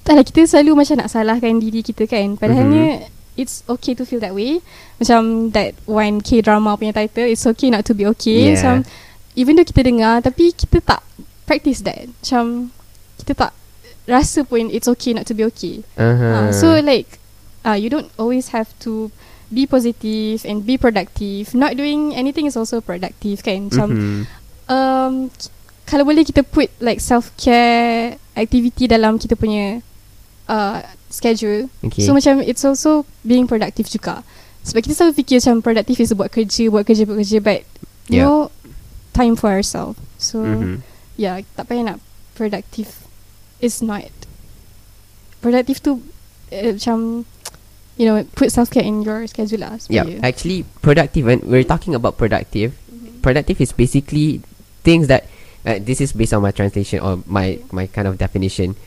taklah 0.00 0.24
kita 0.24 0.48
selalu 0.48 0.72
macam 0.74 0.96
nak 0.98 1.08
salahkan 1.08 1.60
diri 1.60 1.80
kita 1.80 2.08
kan. 2.08 2.36
Padahalnya 2.36 3.04
it's 3.36 3.60
okay 3.66 3.92
to 3.92 4.04
feel 4.04 4.18
that 4.18 4.32
way. 4.32 4.60
Macam 4.96 5.52
that 5.52 5.76
one 5.84 6.20
K 6.20 6.40
drama 6.40 6.76
punya 6.76 6.92
title, 6.94 7.28
it's 7.28 7.44
okay 7.46 7.68
not 7.68 7.84
to 7.84 7.92
be 7.92 8.04
okay. 8.08 8.52
Yeah. 8.52 8.56
Macam 8.56 8.74
even 9.40 9.56
though 9.56 9.64
kita 9.64 9.80
dengar 9.82 10.20
tapi 10.20 10.52
kita 10.52 10.84
tak 10.84 11.00
practice 11.44 11.80
that. 11.80 12.04
Macam 12.04 12.68
kita 13.16 13.32
tak 13.34 13.52
rasa 14.04 14.44
pun 14.44 14.68
it's 14.68 14.84
okay 14.86 15.10
not 15.10 15.24
to 15.24 15.32
be 15.32 15.42
okay. 15.42 15.80
uh-huh. 15.96 16.28
Uh, 16.28 16.50
so 16.52 16.76
like 16.78 17.16
uh, 17.62 17.74
you 17.74 17.88
don't 17.88 18.12
always 18.14 18.52
have 18.52 18.68
to 18.78 19.08
be 19.48 19.64
positive 19.64 20.44
and 20.44 20.62
be 20.62 20.76
productive. 20.76 21.50
Not 21.52 21.74
doing 21.74 22.12
anything 22.12 22.44
is 22.44 22.54
also 22.54 22.78
productive 22.78 23.40
kan. 23.40 23.66
Macam 23.66 23.88
Mhm. 23.90 24.20
um, 24.66 25.14
k- 25.28 25.50
kalau 25.84 26.04
boleh 26.04 26.22
kita 26.22 26.42
put 26.42 26.70
like 26.78 27.00
self 27.00 27.34
care 27.34 28.14
activity 28.34 28.86
dalam 28.86 29.18
kita 29.18 29.34
punya 29.34 29.82
uh, 30.46 30.78
schedule. 31.08 31.66
okay 31.82 32.02
So 32.02 32.14
macam 32.14 32.38
it's 32.40 32.62
also 32.62 33.02
being 33.22 33.46
productive 33.46 33.86
juga. 33.86 34.22
Sebab 34.60 34.80
kita 34.80 34.94
selalu 34.94 35.12
fikir 35.16 35.36
macam 35.40 35.56
productive 35.60 35.98
is 35.98 36.12
buat 36.12 36.30
kerja, 36.30 36.68
buat 36.68 36.84
kerja, 36.84 37.02
buat 37.04 37.18
kerja 37.18 37.38
but 37.40 37.62
Yeah. 38.06 38.26
no 38.26 38.50
time 39.12 39.34
for 39.34 39.50
ourselves. 39.50 39.98
So 40.18 40.42
Mhm. 40.42 40.82
yeah, 41.16 41.40
tak 41.56 41.68
payah 41.68 41.94
nak 41.94 41.98
productive 42.34 42.90
is 43.60 43.80
not 43.80 44.08
productive 45.40 45.80
tu 45.80 46.00
uh, 46.52 46.72
macam 46.76 47.24
you 47.96 48.04
know 48.08 48.20
put 48.34 48.52
self 48.52 48.70
care 48.70 48.84
in 48.84 49.02
your 49.02 49.24
schedule 49.26 49.60
lah. 49.60 49.76
Yeah, 49.88 50.04
supaya- 50.04 50.20
actually, 50.24 50.58
productive. 50.80 51.24
When 51.24 51.44
we're 51.44 51.66
talking 51.66 51.92
about 51.92 52.16
productive, 52.16 52.76
Mhm. 52.88 53.20
productive 53.20 53.60
is 53.60 53.72
basically 53.72 54.40
things 54.82 55.06
that. 55.08 55.26
Uh, 55.60 55.76
this 55.76 56.00
is 56.00 56.16
based 56.16 56.32
on 56.32 56.40
my 56.40 56.56
translation 56.56 57.04
or 57.04 57.20
my 57.28 57.60
my 57.68 57.84
kind 57.84 58.08
of 58.08 58.16
definition. 58.16 58.80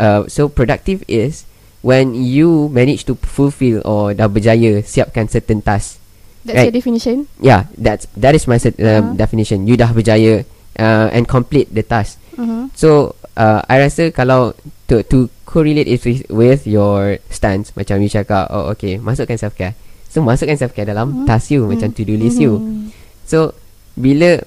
Uh, 0.00 0.24
so 0.24 0.48
productive 0.48 1.04
is 1.04 1.44
when 1.84 2.16
you 2.16 2.72
manage 2.72 3.04
to 3.04 3.12
fulfill 3.20 3.84
or 3.84 4.16
dah 4.16 4.24
berjaya 4.24 4.80
siapkan 4.80 5.28
certain 5.28 5.60
task. 5.60 6.00
That's 6.42 6.56
right. 6.58 6.66
your 6.68 6.74
definition. 6.74 7.30
Yeah, 7.38 7.70
that's 7.74 8.06
that 8.16 8.34
is 8.34 8.46
my 8.46 8.58
set, 8.58 8.74
uh, 8.76 9.00
Uh-huh. 9.02 9.14
definition. 9.14 9.66
You 9.66 9.78
dah 9.78 9.90
berjaya 9.90 10.42
uh, 10.74 11.06
and 11.10 11.26
complete 11.26 11.70
the 11.70 11.82
task. 11.82 12.18
Uh-huh. 12.34 12.66
So 12.74 13.14
uh, 13.34 13.62
I 13.66 13.78
rasa 13.78 14.10
kalau 14.10 14.58
to 14.86 15.06
to 15.06 15.30
correlate 15.46 15.86
it 15.86 16.00
with, 16.02 16.24
with 16.32 16.64
your 16.64 17.20
stance 17.28 17.70
macam 17.76 18.00
you 18.00 18.08
cakap 18.08 18.48
oh 18.50 18.72
okay 18.72 18.96
masukkan 18.98 19.36
self 19.36 19.54
care. 19.54 19.76
So 20.08 20.20
masukkan 20.20 20.56
self 20.58 20.72
care 20.72 20.88
dalam 20.88 21.22
Mhm. 21.22 21.26
task 21.28 21.52
you 21.52 21.64
macam 21.64 21.92
Mhm. 21.92 21.96
to 21.96 22.02
do 22.02 22.14
list 22.16 22.40
you. 22.40 22.58
Mhm. 22.58 22.90
So 23.24 23.52
bila 23.94 24.40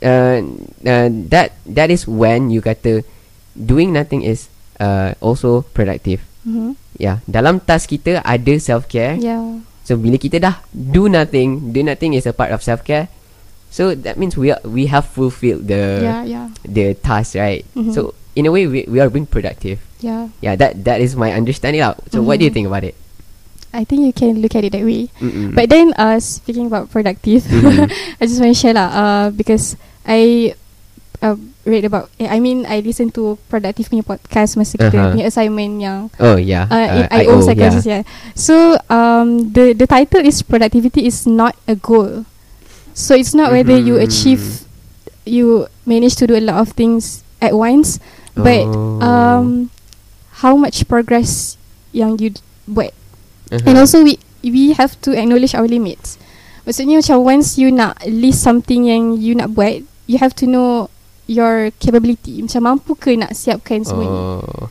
uh, 0.00 0.38
uh, 0.82 1.08
that 1.28 1.58
that 1.66 1.88
is 1.90 2.06
when 2.06 2.48
you 2.48 2.62
kata 2.62 3.02
doing 3.52 3.92
nothing 3.92 4.22
is 4.22 4.46
uh, 4.78 5.12
also 5.20 5.66
productive. 5.74 6.22
Mhm. 6.46 6.78
Yeah, 6.96 7.20
dalam 7.26 7.60
task 7.60 7.92
kita 7.92 8.24
ada 8.24 8.54
self 8.56 8.88
care. 8.88 9.18
Yeah. 9.20 9.60
So 9.86 9.94
bila 9.94 10.18
kita 10.18 10.42
dah 10.42 10.58
do 10.74 11.06
nothing, 11.06 11.70
do 11.70 11.80
nothing 11.86 12.18
is 12.18 12.26
a 12.26 12.34
part 12.34 12.50
of 12.50 12.58
self 12.60 12.82
care. 12.82 13.06
So 13.70 13.94
that 13.94 14.18
means 14.18 14.34
we 14.34 14.50
are, 14.50 14.58
we 14.66 14.90
have 14.90 15.06
fulfilled 15.06 15.70
the 15.70 16.02
yeah, 16.02 16.22
yeah, 16.26 16.46
the 16.66 16.98
task, 16.98 17.38
right? 17.38 17.62
Mhm. 17.78 17.94
So 17.94 18.12
in 18.34 18.46
a 18.46 18.52
way, 18.52 18.66
we, 18.66 18.82
we 18.90 18.98
are 18.98 19.08
being 19.08 19.30
productive. 19.30 19.78
yeah. 20.02 20.28
Yeah, 20.42 20.58
that 20.58 20.82
that 20.84 20.98
is 21.00 21.14
my 21.14 21.30
understanding. 21.32 21.80
Lah. 21.86 21.94
So 22.10 22.18
what 22.20 22.42
do 22.42 22.44
you 22.44 22.52
Mhm. 22.52 22.56
think 22.58 22.66
about 22.68 22.82
it? 22.84 22.98
I 23.76 23.84
think 23.84 24.02
you 24.08 24.12
can 24.12 24.40
look 24.40 24.56
at 24.56 24.64
it 24.64 24.72
that 24.72 24.82
way. 24.82 25.12
Mm-mm. 25.20 25.52
But 25.52 25.68
then, 25.68 25.92
uh, 26.00 26.16
speaking 26.18 26.66
about 26.72 26.88
productive, 26.90 27.44
Mhm. 27.46 27.86
I 28.20 28.22
just 28.24 28.40
want 28.40 28.52
to 28.52 28.58
share 28.58 28.72
lah. 28.74 28.88
Uh, 28.90 29.26
because 29.30 29.76
I 30.08 30.52
uh, 31.26 31.34
read 31.66 31.82
about. 31.82 32.06
eh, 32.16 32.30
I 32.30 32.38
mean, 32.38 32.62
I 32.62 32.78
listen 32.78 33.10
to 33.18 33.34
productive 33.50 33.90
punya 33.90 34.06
podcast 34.06 34.54
masa 34.54 34.78
kita 34.78 34.94
Uh-huh. 34.94 35.10
punya 35.18 35.26
assignment 35.26 35.72
yang 35.82 35.98
oh 36.22 36.38
yeah, 36.38 36.70
uh, 36.70 37.10
uh, 37.10 37.18
IO 37.18 37.42
psychology 37.42 37.90
yeah. 37.90 38.06
So 38.38 38.78
um 38.86 39.50
the 39.50 39.74
the 39.74 39.90
title 39.90 40.22
is 40.22 40.40
productivity 40.40 41.04
is 41.04 41.26
not 41.26 41.58
a 41.66 41.74
goal. 41.74 42.22
So 42.94 43.12
it's 43.12 43.34
not 43.34 43.50
whether 43.50 43.74
you 43.74 43.98
Mhm. 43.98 44.06
achieve 44.06 44.44
you 45.26 45.66
manage 45.82 46.14
to 46.16 46.30
do 46.30 46.38
a 46.38 46.44
lot 46.44 46.62
of 46.62 46.78
things 46.78 47.26
at 47.42 47.52
once, 47.52 47.98
but 48.32 48.62
Oh. 48.64 49.02
um 49.02 49.46
how 50.40 50.54
much 50.54 50.86
progress 50.86 51.58
yang 51.90 52.14
you 52.22 52.32
buat. 52.64 52.94
Uh-huh. 53.50 53.66
And 53.66 53.74
also 53.74 54.06
we 54.06 54.22
we 54.46 54.72
have 54.78 54.94
to 55.02 55.10
acknowledge 55.12 55.52
our 55.58 55.66
limits. 55.66 56.14
Maksudnya 56.62 56.98
macam 56.98 57.16
once 57.22 57.58
you 57.58 57.70
nak 57.70 57.98
list 58.06 58.42
something 58.42 58.86
yang 58.86 59.18
you 59.18 59.34
nak 59.34 59.54
buat, 59.54 59.82
you 60.06 60.18
have 60.18 60.34
to 60.34 60.46
know 60.46 60.90
your 61.26 61.70
capability. 61.78 62.42
Macam 62.42 62.62
mampu 62.62 62.94
ke 62.94 63.14
nak 63.14 63.34
siapkan 63.34 63.82
semua 63.82 64.06
ni. 64.06 64.18
Oh. 64.18 64.66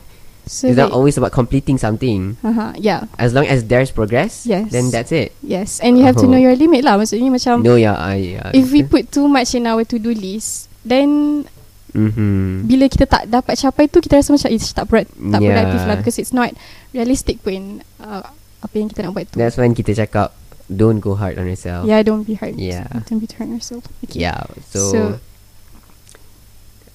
So 0.46 0.70
it's 0.70 0.78
not 0.78 0.94
always 0.94 1.18
about 1.18 1.34
completing 1.34 1.74
something. 1.74 2.38
uh-huh, 2.38 2.78
yeah. 2.78 3.10
As 3.18 3.34
long 3.34 3.50
as 3.50 3.66
there's 3.66 3.90
progress, 3.90 4.46
Yes. 4.46 4.70
then 4.70 4.94
that's 4.94 5.10
it. 5.10 5.34
Yes, 5.42 5.82
and 5.82 5.98
you 5.98 6.06
have 6.06 6.14
to 6.22 6.26
Oh. 6.26 6.30
know 6.30 6.38
your 6.38 6.54
limit 6.54 6.86
lah. 6.86 6.94
Maksudnya 6.94 7.34
macam 7.34 7.66
no, 7.66 7.74
yeah, 7.74 7.98
I. 7.98 8.38
Yeah, 8.38 8.54
if 8.54 8.70
we 8.70 8.86
put 8.86 9.10
too 9.10 9.26
much 9.26 9.58
in 9.58 9.66
our 9.66 9.82
to-do 9.82 10.14
list, 10.14 10.70
then 10.86 11.42
mm-hmm. 11.90 12.62
bila 12.70 12.86
kita 12.86 13.10
tak 13.10 13.26
dapat 13.26 13.58
capai 13.58 13.90
tu 13.90 13.98
kita 13.98 14.22
rasa 14.22 14.30
macam 14.38 14.48
it's 14.54 14.70
tak 14.70 14.86
pro- 14.86 15.02
tak 15.02 15.40
Yeah. 15.42 15.50
productive 15.50 15.82
lah 15.82 15.96
because 15.98 16.16
it's 16.22 16.30
not 16.30 16.54
realistic 16.94 17.42
pun 17.42 17.82
uh, 17.98 18.22
apa 18.62 18.74
yang 18.78 18.86
kita 18.86 19.02
nak 19.02 19.18
buat 19.18 19.26
tu. 19.26 19.42
That's 19.42 19.58
when 19.58 19.74
kita 19.74 19.98
cakap 19.98 20.30
don't 20.70 21.02
go 21.02 21.18
hard 21.18 21.42
on 21.42 21.50
yourself. 21.50 21.90
Yeah, 21.90 22.06
don't 22.06 22.22
be 22.22 22.38
hard. 22.38 22.54
Yeah. 22.54 22.86
Don't 23.10 23.18
be 23.18 23.26
hard 23.34 23.50
on 23.50 23.58
yourself. 23.58 23.82
Okay. 24.06 24.22
Yeah. 24.22 24.46
So, 24.70 24.78
So- 24.94 25.16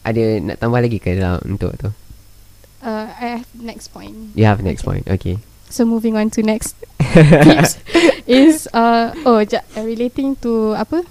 ada 0.01 0.23
nak 0.39 0.57
tambah 0.57 0.79
lagi 0.79 0.97
ke 0.97 1.15
dalam 1.15 1.39
untuk 1.45 1.71
tu? 1.77 1.89
Uh, 2.81 3.05
I 3.13 3.37
have 3.37 3.49
next 3.53 3.93
point. 3.93 4.33
You 4.33 4.45
have 4.45 4.61
next 4.61 4.81
Okay. 4.81 4.89
point. 4.89 5.05
Okay. 5.07 5.35
So 5.69 5.85
moving 5.85 6.17
on 6.17 6.27
to 6.35 6.43
next 6.43 6.75
tips 7.45 7.79
is 8.27 8.67
uh 8.73 9.13
oh 9.23 9.39
ja, 9.39 9.61
uh, 9.73 9.85
relating 9.85 10.35
to 10.41 10.75
apa? 10.75 11.05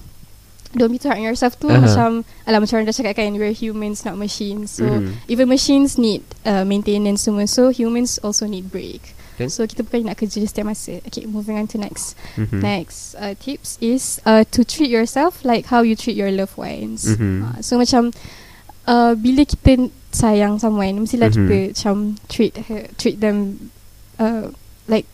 Don't 0.70 0.92
be 0.92 0.98
too 0.98 1.08
hard 1.08 1.18
on 1.18 1.26
yourself 1.26 1.58
tu 1.58 1.66
Uh-huh. 1.66 1.82
macam 1.82 2.22
alah 2.44 2.62
macam 2.62 2.78
orang 2.78 2.86
dah 2.86 2.94
cakap 2.94 3.18
kan 3.18 3.34
we're 3.34 3.50
humans 3.50 4.04
not 4.04 4.14
machines. 4.14 4.76
So 4.76 4.86
Mhm. 4.86 5.16
even 5.26 5.46
machines 5.48 5.96
need 5.96 6.22
uh, 6.44 6.62
maintenance 6.62 7.24
semua. 7.24 7.46
So 7.46 7.70
humans 7.70 8.18
also 8.20 8.44
need 8.46 8.68
break. 8.68 9.16
So 9.40 9.64
kita 9.64 9.88
bukan 9.88 10.04
nak 10.04 10.20
kerja 10.20 10.44
setiap 10.44 10.68
masa. 10.68 11.00
Okay, 11.08 11.24
moving 11.24 11.56
on 11.56 11.64
to 11.72 11.80
next. 11.80 12.12
Mhm. 12.36 12.60
Next 12.60 13.16
uh, 13.16 13.32
tips 13.34 13.80
is 13.80 14.20
uh, 14.28 14.44
to 14.52 14.60
treat 14.62 14.92
yourself 14.92 15.40
like 15.42 15.72
how 15.72 15.80
you 15.80 15.96
treat 15.96 16.12
your 16.12 16.28
loved 16.28 16.60
ones. 16.60 17.08
Mhm. 17.08 17.48
Uh, 17.48 17.58
so 17.64 17.80
macam 17.80 18.12
uh, 18.90 19.14
bila 19.14 19.46
kita 19.46 19.86
sayang 20.10 20.58
someone 20.58 21.06
mestilah 21.06 21.30
Mhm. 21.30 21.34
kita 21.38 21.56
macam 21.70 21.96
treat 22.26 22.52
her, 22.66 22.90
treat 22.98 23.22
them 23.22 23.70
uh, 24.18 24.50
like 24.90 25.06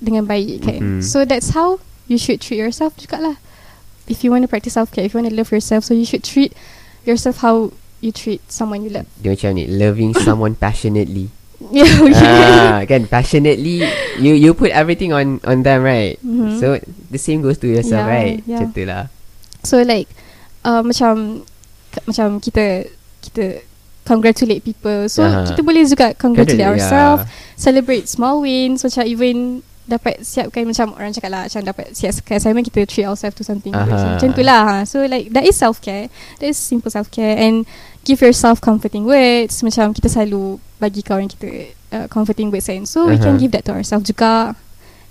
dengan 0.00 0.24
baik 0.24 0.64
kan. 0.64 0.80
Mhm. 0.80 1.00
So 1.04 1.22
that's 1.22 1.52
how 1.52 1.76
you 2.08 2.16
should 2.16 2.40
treat 2.40 2.56
yourself 2.58 2.96
juga 2.96 3.20
lah. 3.20 3.36
If 4.04 4.20
you 4.20 4.28
want 4.28 4.44
to 4.44 4.50
practice 4.50 4.76
self 4.76 4.92
care, 4.92 5.04
if 5.04 5.12
you 5.12 5.20
want 5.20 5.28
to 5.28 5.36
love 5.36 5.48
yourself, 5.48 5.84
so 5.84 5.92
you 5.92 6.04
should 6.04 6.20
treat 6.20 6.52
yourself 7.04 7.40
how 7.40 7.72
you 8.04 8.12
treat 8.12 8.44
someone 8.48 8.84
you 8.84 8.92
love. 8.92 9.08
Dia 9.16 9.32
macam 9.32 9.56
ni 9.56 9.64
Loving 9.64 10.12
someone 10.26 10.52
passionately 10.52 11.32
Yeah, 11.72 11.88
okay. 12.04 12.20
ah, 12.20 12.84
Kan 12.84 13.08
passionately 13.08 13.80
You 14.20 14.36
you 14.36 14.52
put 14.52 14.68
everything 14.76 15.16
on 15.16 15.40
On 15.48 15.64
them 15.64 15.80
right 15.80 16.20
Mhm. 16.20 16.60
So 16.60 16.76
the 17.08 17.16
same 17.16 17.40
goes 17.40 17.56
to 17.64 17.68
yourself 17.70 18.04
Yeah, 18.04 18.12
right 18.12 18.36
yeah. 18.44 18.60
Macam 18.60 18.68
tu 18.76 18.82
lah 18.84 19.08
So 19.64 19.80
like 19.80 20.12
uh, 20.60 20.84
macam 20.84 21.44
macam 22.02 22.42
kita 22.42 22.90
kita 23.22 23.62
congratulate 24.04 24.60
people. 24.60 25.08
So 25.08 25.24
Aha. 25.24 25.48
kita 25.48 25.60
boleh 25.64 25.84
juga 25.88 26.12
congratulate 26.14 26.60
Congratulate, 26.60 26.82
ourselves, 26.82 27.22
yeah. 27.24 27.56
celebrate 27.56 28.04
small 28.10 28.44
wins. 28.44 28.84
Macam 28.84 29.04
even 29.06 29.62
dapat 29.84 30.24
siapkan 30.24 30.64
macam 30.64 30.96
orang 30.96 31.12
cakap 31.12 31.28
lah 31.28 31.44
macam 31.44 31.60
dapat 31.60 31.92
siapkan 31.92 32.40
assignment 32.40 32.64
kita 32.64 32.88
treat 32.88 33.04
ourselves 33.04 33.36
to 33.36 33.44
something 33.44 33.72
good. 33.72 33.92
So, 33.92 34.08
macam 34.16 34.30
tu 34.32 34.42
lah. 34.44 34.62
ha. 34.64 34.76
So 34.88 35.04
like 35.04 35.28
that 35.36 35.44
is 35.44 35.56
self 35.56 35.80
care. 35.84 36.08
That 36.40 36.48
is 36.52 36.56
simple 36.56 36.88
self 36.88 37.12
care 37.12 37.36
and 37.36 37.68
give 38.04 38.24
yourself 38.24 38.64
comforting 38.64 39.04
words. 39.04 39.60
Macam 39.60 39.92
kita 39.92 40.08
selalu 40.08 40.56
bagi 40.80 41.04
kawan 41.04 41.28
kita 41.28 41.48
uh, 41.92 42.06
comforting 42.08 42.48
words 42.48 42.68
kan. 42.68 42.88
So 42.88 43.08
we 43.08 43.20
can 43.20 43.36
give 43.36 43.52
that 43.52 43.68
to 43.68 43.76
ourselves 43.76 44.08
juga. 44.08 44.56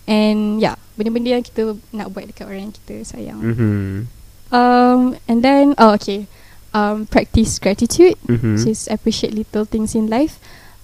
And 0.04 0.60
yeah, 0.60 0.76
benda-benda 1.00 1.40
yang 1.40 1.46
kita 1.46 1.80
nak 1.96 2.12
buat 2.12 2.28
dekat 2.28 2.46
orang 2.50 2.70
yang 2.70 2.76
kita 2.76 3.08
sayang. 3.08 3.40
Mhm. 3.40 4.10
Um, 4.54 5.18
and 5.26 5.42
then 5.42 5.74
oh 5.82 5.98
okay, 5.98 6.30
um, 6.74 7.06
practice 7.06 7.58
gratitude, 7.58 8.18
Mhm. 8.28 8.58
which 8.58 8.68
is 8.68 8.90
appreciate 8.90 9.34
little 9.34 9.64
things 9.64 9.94
in 9.94 10.10
life. 10.10 10.38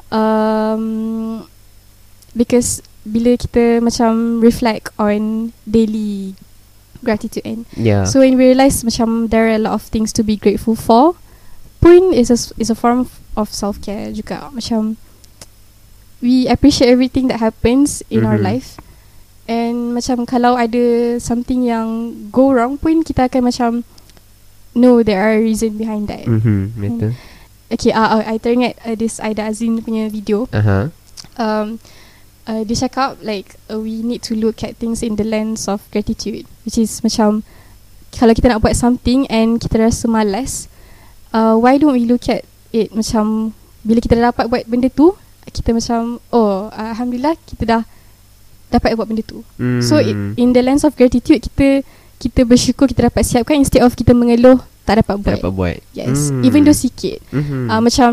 Um, 0.09 1.45
because 2.33 2.81
bila 3.05 3.37
kita 3.37 3.81
macam 3.81 4.41
reflect 4.41 4.89
on 4.97 5.49
daily 5.65 6.33
gratitude 6.99 7.45
and 7.47 7.63
Yeah 7.79 8.03
so 8.03 8.19
when 8.19 8.35
we 8.35 8.51
realise 8.51 8.83
macam 8.83 9.31
there 9.31 9.47
are 9.47 9.55
a 9.55 9.61
lot 9.61 9.71
of 9.71 9.87
things 9.87 10.11
to 10.13 10.21
be 10.21 10.35
grateful 10.35 10.75
for, 10.75 11.15
pun 11.79 12.11
is 12.11 12.27
a 12.29 12.37
is 12.59 12.67
a 12.69 12.77
form 12.77 13.07
of 13.39 13.47
self 13.49 13.79
care 13.79 14.11
juga. 14.11 14.51
Macam 14.51 14.99
we 16.19 16.43
appreciate 16.51 16.91
everything 16.91 17.31
that 17.31 17.39
happens 17.39 18.03
in 18.11 18.27
our 18.27 18.35
Mhm. 18.35 18.45
life. 18.45 18.75
And 19.49 19.95
macam 19.97 20.27
kalau 20.27 20.53
ada 20.59 21.17
something 21.17 21.65
yang 21.65 22.13
go 22.29 22.51
wrong 22.51 22.77
pun 22.77 23.01
kita 23.01 23.31
akan 23.31 23.49
macam 23.49 23.69
know 24.73 25.01
there 25.01 25.19
are 25.19 25.37
reason 25.37 25.75
behind 25.75 26.07
that. 26.07 26.25
Mhm. 26.25 26.73
Betul 26.75 27.11
Okay, 27.69 27.93
uh, 27.93 28.17
uh, 28.17 28.23
I 28.25 28.41
teringat 28.41 28.81
uh, 28.81 28.97
this 28.97 29.21
Aida 29.21 29.45
Azin 29.45 29.77
punya 29.79 30.09
video. 30.09 30.49
Aha. 30.49 30.89
Um, 31.37 31.77
uh, 32.49 32.65
dia 32.65 32.73
cakap 32.81 33.21
like 33.21 33.61
uh, 33.69 33.77
we 33.77 34.01
need 34.01 34.25
to 34.25 34.33
look 34.33 34.65
at 34.65 34.73
things 34.75 35.05
in 35.05 35.13
the 35.15 35.23
lens 35.23 35.69
of 35.69 35.85
gratitude, 35.93 36.49
which 36.65 36.81
is 36.81 36.89
macam 37.05 37.45
kalau 38.09 38.33
kita 38.33 38.49
nak 38.49 38.65
buat 38.65 38.73
something 38.73 39.29
and 39.29 39.61
kita 39.61 39.77
rasa 39.77 40.09
malas, 40.09 40.65
uh, 41.29 41.53
why 41.53 41.77
don't 41.77 41.93
we 41.93 42.09
look 42.09 42.25
at 42.25 42.41
it 42.73 42.89
macam 42.89 43.53
bila 43.85 44.01
kita 44.01 44.17
dah 44.17 44.33
dapat 44.33 44.49
buat 44.49 44.63
benda 44.65 44.89
tu, 44.89 45.13
kita 45.45 45.69
macam 45.69 46.17
oh 46.33 46.73
uh, 46.73 46.89
alhamdulillah 46.89 47.37
kita 47.45 47.69
dah 47.69 47.81
dapat 48.73 48.97
buat 48.97 49.05
benda 49.05 49.21
tu. 49.21 49.45
Mm. 49.61 49.81
So 49.85 50.01
i- 50.01 50.17
in 50.41 50.57
the 50.57 50.65
lens 50.65 50.81
of 50.81 50.97
gratitude 50.97 51.45
kita 51.45 51.85
kita 52.19 52.43
bersyukur 52.43 52.85
kita 52.85 53.07
dapat 53.07 53.23
siapkan 53.23 53.55
instead 53.55 53.79
of 53.79 53.95
kita 53.95 54.11
mengeluh 54.11 54.59
tak 54.83 54.99
dapat 54.99 55.15
buat. 55.17 55.25
tak 55.25 55.39
dapat 55.39 55.53
buat 55.53 55.75
Yes, 55.93 56.29
Mm. 56.29 56.43
even 56.43 56.61
though 56.61 56.75
sikit. 56.75 57.23
Mhm. 57.31 57.67
Uh, 57.67 57.79
macam 57.79 58.09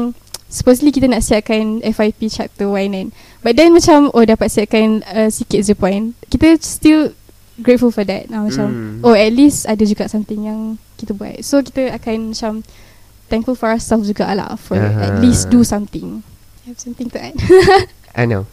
supposedly 0.47 0.89
kita 0.89 1.07
nak 1.07 1.21
siapkan 1.21 1.83
FIP 1.83 2.31
chapter 2.31 2.71
1 2.71 2.93
kan. 2.93 3.07
But 3.41 3.55
then 3.55 3.73
macam 3.73 4.09
oh 4.11 4.23
dapat 4.23 4.47
siapkan 4.47 5.03
uh, 5.05 5.27
sikit 5.27 5.61
je 5.61 5.75
point. 5.75 6.15
Kita 6.27 6.55
still 6.61 7.11
grateful 7.59 7.91
for 7.91 8.05
that. 8.05 8.29
Uh, 8.29 8.47
macam 8.47 8.67
Mm. 8.71 9.03
oh 9.03 9.13
at 9.13 9.33
least 9.33 9.67
ada 9.67 9.83
juga 9.83 10.07
something 10.07 10.39
yang 10.41 10.61
kita 10.95 11.11
buat. 11.11 11.43
So 11.43 11.59
kita 11.61 11.91
akan 11.93 12.31
macam 12.31 12.53
thankful 13.27 13.59
for 13.59 13.67
ourselves 13.67 14.07
juga 14.07 14.31
lah 14.31 14.55
for 14.55 14.79
at 14.79 14.95
Aha. 15.13 15.19
least 15.19 15.51
do 15.51 15.61
something. 15.61 16.23
I 16.63 16.71
have 16.71 16.79
something 16.79 17.11
to 17.11 17.19
add. 17.19 17.35
I 18.15 18.23
know 18.23 18.47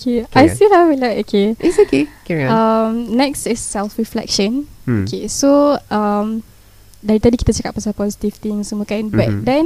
okay, 0.00 0.24
Carry 0.24 0.48
I 0.48 0.48
on. 0.48 0.56
still 0.56 0.72
have 0.72 0.88
like 0.96 1.28
okay. 1.28 1.52
It's 1.60 1.76
okay 1.78 2.08
Carry 2.24 2.48
on 2.48 2.50
Um, 2.50 2.92
next 3.12 3.44
is 3.44 3.60
self-reflection. 3.60 4.64
Hmm. 4.88 5.04
Okay, 5.04 5.28
so 5.28 5.76
um, 5.92 6.40
dari 7.00 7.20
tadi 7.20 7.36
kita 7.36 7.52
cakap 7.52 7.76
pasal 7.76 7.92
positive 7.92 8.40
things 8.40 8.72
semua 8.72 8.88
kan, 8.88 9.12
but 9.12 9.28
Mhm. 9.28 9.44
then 9.44 9.64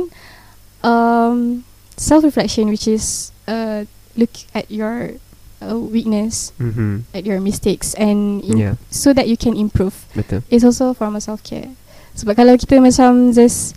um, 0.83 1.63
self-reflection, 1.97 2.69
which 2.69 2.87
is 2.87 3.31
uh, 3.47 3.87
look 4.17 4.31
at 4.55 4.67
your 4.71 5.17
uh, 5.63 5.79
weakness, 5.79 6.53
Mhm. 6.61 7.07
at 7.15 7.25
your 7.25 7.41
mistakes, 7.41 7.95
and 7.95 8.43
im- 8.45 8.59
Yeah 8.59 8.75
so 8.91 9.13
that 9.13 9.27
you 9.27 9.37
can 9.37 9.55
improve, 9.57 10.07
Betul 10.13 10.43
is 10.51 10.63
also 10.63 10.91
a 10.91 10.97
form 10.97 11.17
of 11.17 11.23
self-care. 11.23 11.73
Sebab 12.15 12.39
kalau 12.39 12.55
kita 12.55 12.79
macam 12.79 13.35
just 13.35 13.75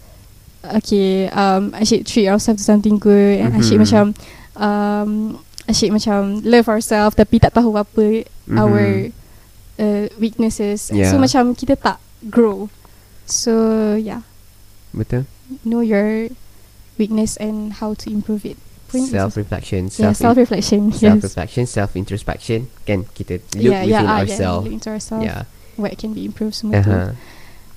okay, 0.62 1.26
um, 1.32 1.72
asyik 1.74 2.06
treat 2.06 2.28
ourselves 2.28 2.62
to 2.62 2.66
something 2.66 3.00
good, 3.00 3.40
and 3.40 3.56
asyik 3.56 3.80
Mhm. 3.80 3.84
macam 3.88 4.04
um, 4.58 5.12
asyik 5.68 5.92
macam 5.92 6.42
love 6.42 6.68
ourselves, 6.68 7.14
tapi 7.14 7.38
tak 7.38 7.54
tahu 7.54 7.76
apa 7.76 8.24
Mhm. 8.48 8.58
our 8.58 9.12
uh, 9.78 10.06
weaknesses. 10.18 10.90
Yeah. 10.90 11.12
So 11.12 11.20
macam 11.20 11.54
kita 11.54 11.76
tak 11.76 12.00
grow. 12.28 12.72
So 13.28 13.52
yeah, 13.94 14.24
Betul 14.92 15.28
know 15.64 15.80
your 15.80 16.28
weakness 16.98 17.36
and 17.38 17.80
how 17.80 17.94
to 17.96 18.08
improve 18.10 18.44
it. 18.44 18.56
Pun 18.88 19.04
is 19.04 19.12
also- 19.12 19.44
Self-reflection 19.44 19.92
yeah, 19.96 20.12
self 20.12 20.16
self-reflection. 20.18 20.96
Yes. 20.96 21.04
self-reflection 21.04 21.64
self-introspection 21.68 22.60
Kan 22.84 23.04
kita 23.12 23.44
look 23.56 23.68
yeah, 23.68 23.84
within 23.84 23.92
yeah, 23.92 24.08
ah, 24.08 24.20
ourselves 24.24 24.64
Yeah, 24.64 24.72
look 24.72 24.76
into 24.80 24.90
ourselves. 24.90 25.24
Yeah 25.24 25.44
What 25.76 25.92
can 26.00 26.16
be 26.16 26.24
improved 26.24 26.56
semua 26.56 26.80
tu. 26.82 26.90
uh-huh. 26.90 27.12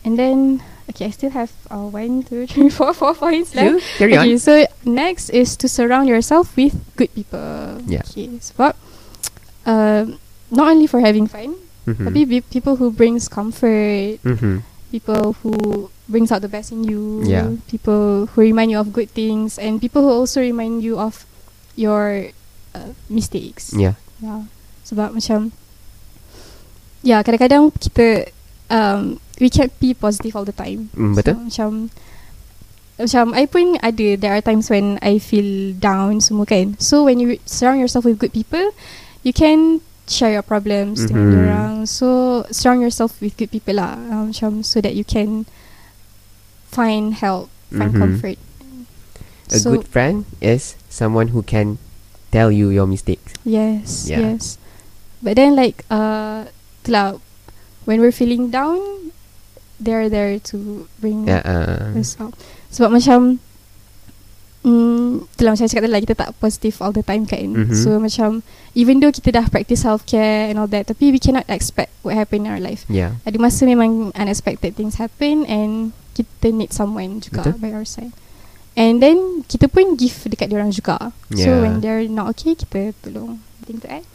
And 0.07 0.15
then 0.17 0.63
okay, 0.91 1.07
I 1.07 1.11
still 1.11 1.31
have 1.31 1.51
uh, 1.71 1.87
one, 1.87 2.23
two, 2.23 2.47
three, 2.51 2.69
four, 2.69 2.93
four 2.93 3.15
points 3.15 3.55
left. 3.55 3.71
You 3.71 3.81
carry 3.97 4.15
okay, 4.19 4.35
on 4.35 4.39
so 4.39 4.67
next 4.85 5.31
is 5.31 5.57
to 5.63 5.67
surround 5.71 6.09
yourself 6.11 6.55
with 6.57 6.75
good 6.97 7.15
people. 7.15 7.81
Yeah. 7.87 8.03
Okay, 8.05 8.29
sebab 8.43 8.75
um, 9.65 10.19
not 10.51 10.69
only 10.69 10.87
for 10.87 11.01
having 11.01 11.27
fun, 11.27 11.57
Mhm. 11.89 12.05
tapi 12.13 12.29
be 12.29 12.39
people 12.45 12.77
who 12.77 12.93
brings 12.93 13.25
comfort, 13.27 14.21
Mhm. 14.21 14.61
people 14.93 15.33
who 15.41 15.89
brings 16.11 16.29
out 16.29 16.43
the 16.45 16.51
best 16.51 16.71
in 16.71 16.85
you, 16.85 17.25
Yeah. 17.25 17.57
people 17.73 18.29
who 18.35 18.39
remind 18.45 18.69
you 18.75 18.79
of 18.79 18.93
good 18.93 19.09
things, 19.11 19.57
and 19.57 19.81
people 19.81 20.05
who 20.05 20.13
also 20.13 20.45
remind 20.45 20.85
you 20.85 21.01
of 21.01 21.25
your 21.79 22.31
uh, 22.77 22.93
mistakes. 23.09 23.73
Yeah 23.73 23.97
Yeah. 24.21 24.45
Sebab 24.85 25.17
macam 25.17 25.51
Ya 27.01 27.25
kadang-kadang 27.25 27.73
kita 27.81 28.29
um, 28.69 29.17
We 29.41 29.49
can't 29.49 29.73
be 29.81 29.97
positive 29.97 30.37
all 30.37 30.45
the 30.45 30.53
time 30.53 30.93
Mm, 30.93 31.17
betul. 31.17 31.35
so, 31.35 31.41
Macam 31.49 31.71
Macam 33.01 33.25
I 33.33 33.49
pun 33.49 33.81
ada 33.81 34.09
There 34.15 34.29
are 34.31 34.45
times 34.45 34.69
when 34.69 35.01
I 35.01 35.17
feel 35.17 35.73
down 35.75 36.21
semua 36.21 36.45
kan 36.45 36.77
So 36.77 37.09
when 37.09 37.17
you 37.17 37.41
surround 37.49 37.81
yourself 37.81 38.05
with 38.05 38.21
good 38.21 38.37
people 38.37 38.77
You 39.25 39.33
can 39.33 39.81
share 40.05 40.37
your 40.37 40.45
problems 40.45 41.09
dengan 41.09 41.25
Mhm. 41.25 41.41
orang 41.41 41.73
So 41.89 42.07
surround 42.53 42.85
yourself 42.85 43.17
with 43.25 43.33
good 43.41 43.49
people 43.49 43.81
lah 43.81 43.97
um, 43.97 44.29
Macam 44.29 44.61
so 44.61 44.85
that 44.85 44.93
you 44.93 45.09
can 45.09 45.49
Find 46.69 47.17
help 47.17 47.49
Find 47.73 47.97
Mhm. 47.97 48.01
comfort 48.01 48.39
A 49.51 49.59
good 49.59 49.83
friend 49.83 50.31
is 50.39 50.79
someone 50.87 51.35
who 51.35 51.43
can 51.43 51.83
tell 52.31 52.55
you 52.55 52.71
your 52.71 52.87
mistakes. 52.87 53.35
Yes, 53.43 54.07
Yeah. 54.07 54.23
yes. 54.39 54.63
But 55.19 55.35
then 55.35 55.59
like 55.59 55.83
uh 55.91 56.47
itulah 56.87 57.19
when 57.83 57.99
we're 57.99 58.15
feeling 58.15 58.55
down 58.55 59.10
they're 59.81 60.07
there 60.07 60.37
to 60.53 60.85
bring 61.01 61.25
Yeah. 61.25 61.41
Uh, 61.43 61.97
us 61.99 62.15
up. 62.21 62.37
Sebab 62.71 62.93
macam 62.93 63.41
mm, 64.63 65.33
itulah 65.35 65.57
macam 65.57 65.61
saya 65.65 65.71
cakap 65.73 65.83
tadi 65.89 65.95
lah 65.97 66.03
kita 66.05 66.15
tak 66.17 66.31
positive 66.39 66.77
all 66.85 66.93
the 66.93 67.03
time 67.03 67.25
kan. 67.25 67.49
Mhm. 67.49 67.73
So 67.75 67.97
macam 67.97 68.45
even 68.77 69.01
though 69.01 69.11
kita 69.11 69.33
dah 69.33 69.49
practice 69.49 69.83
self 69.83 70.05
care 70.05 70.53
and 70.53 70.61
all 70.61 70.69
that 70.69 70.87
tapi 70.87 71.11
we 71.11 71.19
cannot 71.19 71.49
expect 71.49 71.91
what 72.05 72.15
happen 72.15 72.45
in 72.45 72.51
our 72.53 72.61
life. 72.63 72.85
yeah. 72.87 73.17
Ada 73.25 73.41
masa 73.41 73.65
memang 73.65 74.13
unexpected 74.15 74.77
things 74.77 75.01
happen 75.01 75.49
and 75.49 75.91
kita 76.13 76.53
need 76.53 76.71
someone 76.71 77.19
juga 77.19 77.49
Betul. 77.51 77.57
by 77.59 77.71
our 77.73 77.89
side. 77.89 78.13
And 78.79 79.03
then 79.03 79.43
kita 79.51 79.67
pun 79.67 79.99
give 79.99 80.15
dekat 80.29 80.53
diorang 80.53 80.71
juga. 80.71 81.11
So 81.35 81.49
Yeah. 81.49 81.61
when 81.65 81.81
they're 81.83 82.07
not 82.07 82.31
okay 82.37 82.55
kita 82.55 82.93
tolong. 83.03 83.41
Anything 83.67 83.81
to 83.83 83.89
add? 83.91 84.07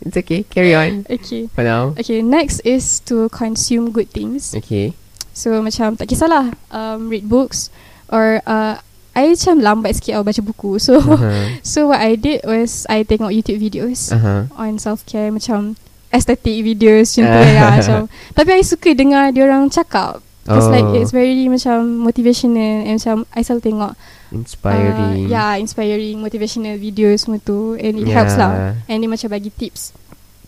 It's 0.00 0.16
okay. 0.16 0.44
Carry 0.44 0.72
on 0.72 1.04
Okay. 1.06 1.48
for 1.48 1.60
now. 1.60 1.92
Okay, 1.94 2.20
next 2.20 2.60
is 2.62 3.00
to 3.04 3.28
consume 3.28 3.90
good 3.90 4.08
things. 4.08 4.52
Okay. 4.54 4.96
So 5.30 5.60
macam 5.60 5.94
tak 5.94 6.08
kisahlah 6.08 6.52
um, 6.68 7.08
read 7.08 7.24
books 7.24 7.68
or 8.08 8.40
uh, 8.44 8.80
I 9.10 9.34
macam 9.34 9.60
lambat 9.60 9.98
sikit 9.98 10.16
tau 10.16 10.24
baca 10.24 10.40
buku. 10.40 10.70
So 10.78 10.96
Uh-huh. 10.98 11.52
so 11.62 11.88
what 11.88 12.00
I 12.00 12.16
did 12.16 12.40
was 12.42 12.88
I 12.88 13.04
tengok 13.04 13.30
YouTube 13.30 13.60
videos 13.60 14.08
Uh-huh. 14.08 14.48
on 14.54 14.80
self 14.80 15.04
care 15.04 15.28
macam 15.28 15.76
aesthetic 16.10 16.64
videos 16.64 17.14
macam 17.14 17.26
tu 17.30 17.50
lah 17.54 17.70
macam. 17.78 18.00
Tapi 18.32 18.50
I 18.56 18.62
suka 18.64 18.90
dengar 18.92 19.30
dia 19.30 19.44
orang 19.44 19.68
cakap 19.68 20.24
like 20.66 20.82
Oh. 20.82 20.96
it's 20.96 21.12
very 21.12 21.46
macam 21.46 22.02
motivational 22.02 22.82
and 22.82 22.98
macam 22.98 23.22
I 23.30 23.44
selalu 23.44 23.62
tengok 23.62 23.92
Inspiring. 24.30 25.26
Uh, 25.26 25.28
yeah, 25.28 25.52
inspiring 25.54 26.18
motivational 26.18 26.74
videos 26.76 27.26
semua 27.26 27.38
tu 27.38 27.74
and 27.74 27.94
it 27.96 28.06
Yeah. 28.06 28.16
helps 28.16 28.34
lah. 28.34 28.78
And 28.84 28.98
dia 28.98 29.06
macam 29.06 29.28
bagi 29.28 29.50
tips. 29.50 29.90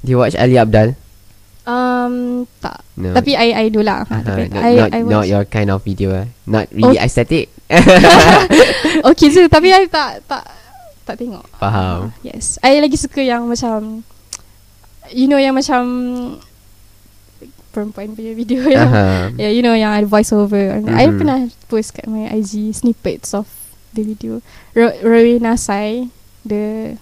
Do 0.00 0.08
you 0.08 0.18
watch 0.18 0.34
Ali 0.34 0.54
Abdal? 0.54 0.94
Um 1.62 2.42
tak. 2.58 2.82
No. 2.94 3.10
Tapi 3.12 3.34
I 3.34 3.54
I 3.56 3.66
do 3.68 3.80
lah. 3.80 4.02
Ha, 4.02 4.14
Uh, 4.14 4.22
tapi 4.24 4.42
not, 4.48 4.60
I 4.60 4.70
not, 4.76 4.88
I 4.88 5.00
not 5.00 5.10
watch. 5.22 5.30
your 5.30 5.44
kind 5.44 5.68
of 5.68 5.78
video 5.80 6.10
eh. 6.12 6.26
Not 6.44 6.66
really 6.70 6.98
Oh. 6.98 7.04
aesthetic. 7.04 7.54
okay 9.08 9.28
je 9.28 9.46
tapi 9.46 9.70
I 9.70 9.86
tak 9.86 10.26
tak 10.26 10.42
tak 11.02 11.14
tengok. 11.16 11.46
Faham. 11.56 12.10
Uh, 12.10 12.24
yes. 12.24 12.58
I 12.60 12.78
lagi 12.78 12.94
suka 12.94 13.18
yang 13.18 13.46
macam 13.46 14.02
you 15.10 15.26
know 15.26 15.38
yang 15.38 15.54
macam 15.54 15.82
perempuan 17.70 18.12
punya 18.12 18.34
video 18.34 18.60
yang 18.66 18.84
Uh-huh. 18.84 19.22
Yeah, 19.38 19.48
you 19.48 19.62
know 19.62 19.72
yang 19.72 19.94
ada 19.94 20.04
voice 20.04 20.28
over. 20.30 20.58
Mm-hmm. 20.76 20.92
I 20.92 21.04
Mhm. 21.08 21.16
pernah 21.16 21.38
post 21.66 21.94
kat 21.94 22.04
my 22.04 22.26
IG 22.28 22.74
snippets 22.74 23.32
of 23.32 23.46
the 23.92 24.02
video. 24.02 24.40
Ro- 24.74 24.96
Rowena 25.02 25.56
Sai, 25.56 26.08
the 26.42 26.96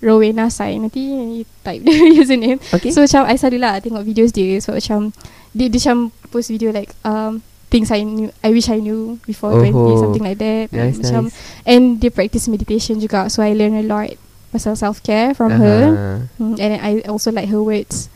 Rowena 0.00 0.50
Sai. 0.52 0.76
Nanti 0.76 1.00
you 1.40 1.44
type 1.64 1.80
the 1.82 1.92
username. 2.20 2.60
Okay. 2.72 2.92
So 2.92 3.00
macam 3.00 3.24
I 3.24 3.36
selalu 3.40 3.58
lah 3.60 3.80
tengok 3.80 4.04
videos 4.04 4.30
dia. 4.30 4.60
So 4.60 4.76
macam 4.76 5.12
dia, 5.56 5.68
dia 5.72 5.80
macam 5.80 6.12
post 6.28 6.52
video 6.52 6.70
like 6.70 6.92
um 7.02 7.40
things 7.72 7.90
I 7.90 8.04
knew 8.04 8.28
I 8.44 8.52
wish 8.52 8.68
I 8.68 8.78
knew 8.78 9.18
before 9.24 9.56
Oh. 9.56 9.64
20 9.64 10.02
something 10.04 10.24
like 10.24 10.38
that. 10.38 10.70
nice, 10.70 11.00
macam 11.00 11.32
nice. 11.32 11.36
and 11.64 11.98
dia 11.98 12.12
practice 12.12 12.46
meditation 12.46 13.00
juga. 13.00 13.26
So 13.32 13.40
I 13.40 13.56
learn 13.56 13.74
a 13.74 13.82
lot 13.86 14.12
pasal 14.54 14.76
self 14.78 15.02
care 15.02 15.34
from 15.34 15.56
her. 15.58 15.80
Uh-huh. 15.90 16.18
Mm, 16.38 16.54
and 16.60 16.70
I 16.78 16.90
also 17.10 17.32
like 17.32 17.48
her 17.50 17.58
words. 17.58 18.06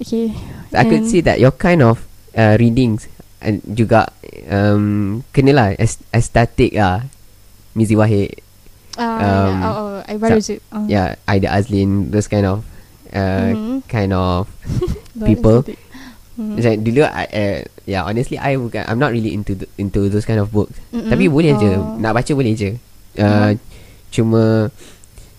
Okay. 0.00 0.32
I 0.72 0.88
could 0.88 1.04
And- 1.04 1.10
see 1.10 1.20
that 1.22 1.36
your 1.38 1.52
kind 1.52 1.84
of 1.84 2.00
uh, 2.32 2.56
readings 2.56 3.06
and 3.40 3.60
juga 3.66 4.12
um, 4.46 4.84
kena 5.30 5.52
lah 5.52 5.68
est- 5.74 6.04
estetik 6.10 6.72
lah. 6.72 7.04
Mizi 7.70 7.94
Wahid, 7.94 8.34
Ah, 8.94 9.06
Um, 9.06 9.22
yeah. 9.22 9.62
oh, 9.62 9.74
oh, 9.78 9.92
I 10.02 10.14
baru 10.14 10.38
je. 10.38 10.58
Uh, 10.68 10.84
yeah, 10.84 11.14
Aida 11.24 11.48
Azlin, 11.48 12.10
those 12.10 12.26
kind 12.26 12.42
of 12.42 12.66
uh, 13.10 13.54
Mhm. 13.54 13.86
kind 13.86 14.10
of 14.10 14.50
people. 15.24 15.62
Mhm. 16.34 16.56
Macam 16.56 16.72
dulu 16.82 17.00
I, 17.02 17.24
uh, 17.26 17.58
yeah 17.84 18.02
honestly 18.02 18.34
I 18.34 18.56
bukan 18.56 18.82
I'm 18.84 18.96
not 18.96 19.10
really 19.10 19.30
into 19.30 19.54
th- 19.54 19.70
into 19.76 20.06
those 20.06 20.24
kind 20.24 20.36
of 20.36 20.48
books. 20.48 20.74
Mm-mm. 20.90 21.06
Tapi 21.06 21.26
boleh 21.26 21.52
je 21.54 21.70
Oh. 21.70 21.96
Nak 21.96 22.12
baca 22.12 22.32
boleh 22.32 22.52
je 22.52 22.70
uh, 23.16 23.50
Mhm. 23.50 23.60
Cuma 24.10 24.42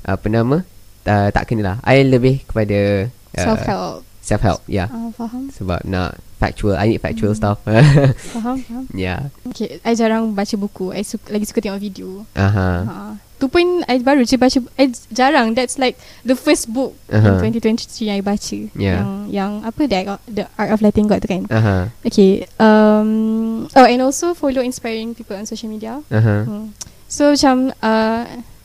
Apa 0.01 0.25
nama 0.25 0.63
uh, 1.03 1.27
Tak 1.29 1.43
kena 1.45 1.61
lah 1.61 1.75
I 1.83 2.01
lebih 2.01 2.45
kepada 2.45 3.09
uh, 3.09 3.37
Self 3.37 3.61
help. 3.61 4.01
Self 4.21 4.41
help 4.41 4.61
Yeah 4.69 4.87
Ah, 4.87 5.09
faham, 5.11 5.49
Sebab 5.49 5.81
nak 5.83 6.21
Factual 6.37 6.73
I 6.73 6.89
need 6.89 7.01
factual 7.01 7.33
Mhm. 7.33 7.37
stuff 7.37 7.57
faham, 8.33 8.57
faham. 8.65 8.85
Yeah 8.93 9.29
Okay, 9.53 9.77
I 9.85 9.93
jarang 9.93 10.33
baca 10.33 10.55
buku. 10.57 10.89
I 10.89 11.05
suka, 11.05 11.29
lagi 11.29 11.45
suka 11.45 11.61
tengok 11.61 11.77
video. 11.77 12.25
Aha. 12.33 12.69
Ha. 12.81 12.97
Tu 13.37 13.45
pun 13.45 13.85
I 13.85 14.01
baru 14.01 14.25
je 14.25 14.41
baca. 14.41 14.57
I 14.77 14.89
jarang. 15.13 15.53
That's 15.53 15.77
like 15.77 16.01
the 16.25 16.33
first 16.33 16.69
book 16.69 16.97
Aha. 17.13 17.41
in 17.45 17.53
2023 17.61 18.09
yang 18.09 18.17
I 18.17 18.25
baca. 18.25 18.57
Yeah. 18.73 19.01
Yang 19.01 19.09
yang 19.29 19.51
apa 19.61 19.81
the, 19.85 19.97
the 20.29 20.45
art 20.57 20.73
of 20.73 20.81
letting 20.81 21.05
go 21.05 21.17
tu 21.21 21.29
kan. 21.29 21.45
Aha. 21.49 21.93
Okay. 22.05 22.49
Um. 22.57 23.69
Oh, 23.73 23.85
and 23.85 24.01
also 24.01 24.33
follow 24.33 24.65
inspiring 24.65 25.13
people 25.13 25.37
on 25.37 25.45
social 25.45 25.69
media. 25.69 26.01
Aha. 26.09 26.45
Hmm. 26.49 26.73
So 27.05 27.37
macam 27.37 27.69
uh, 27.81 28.23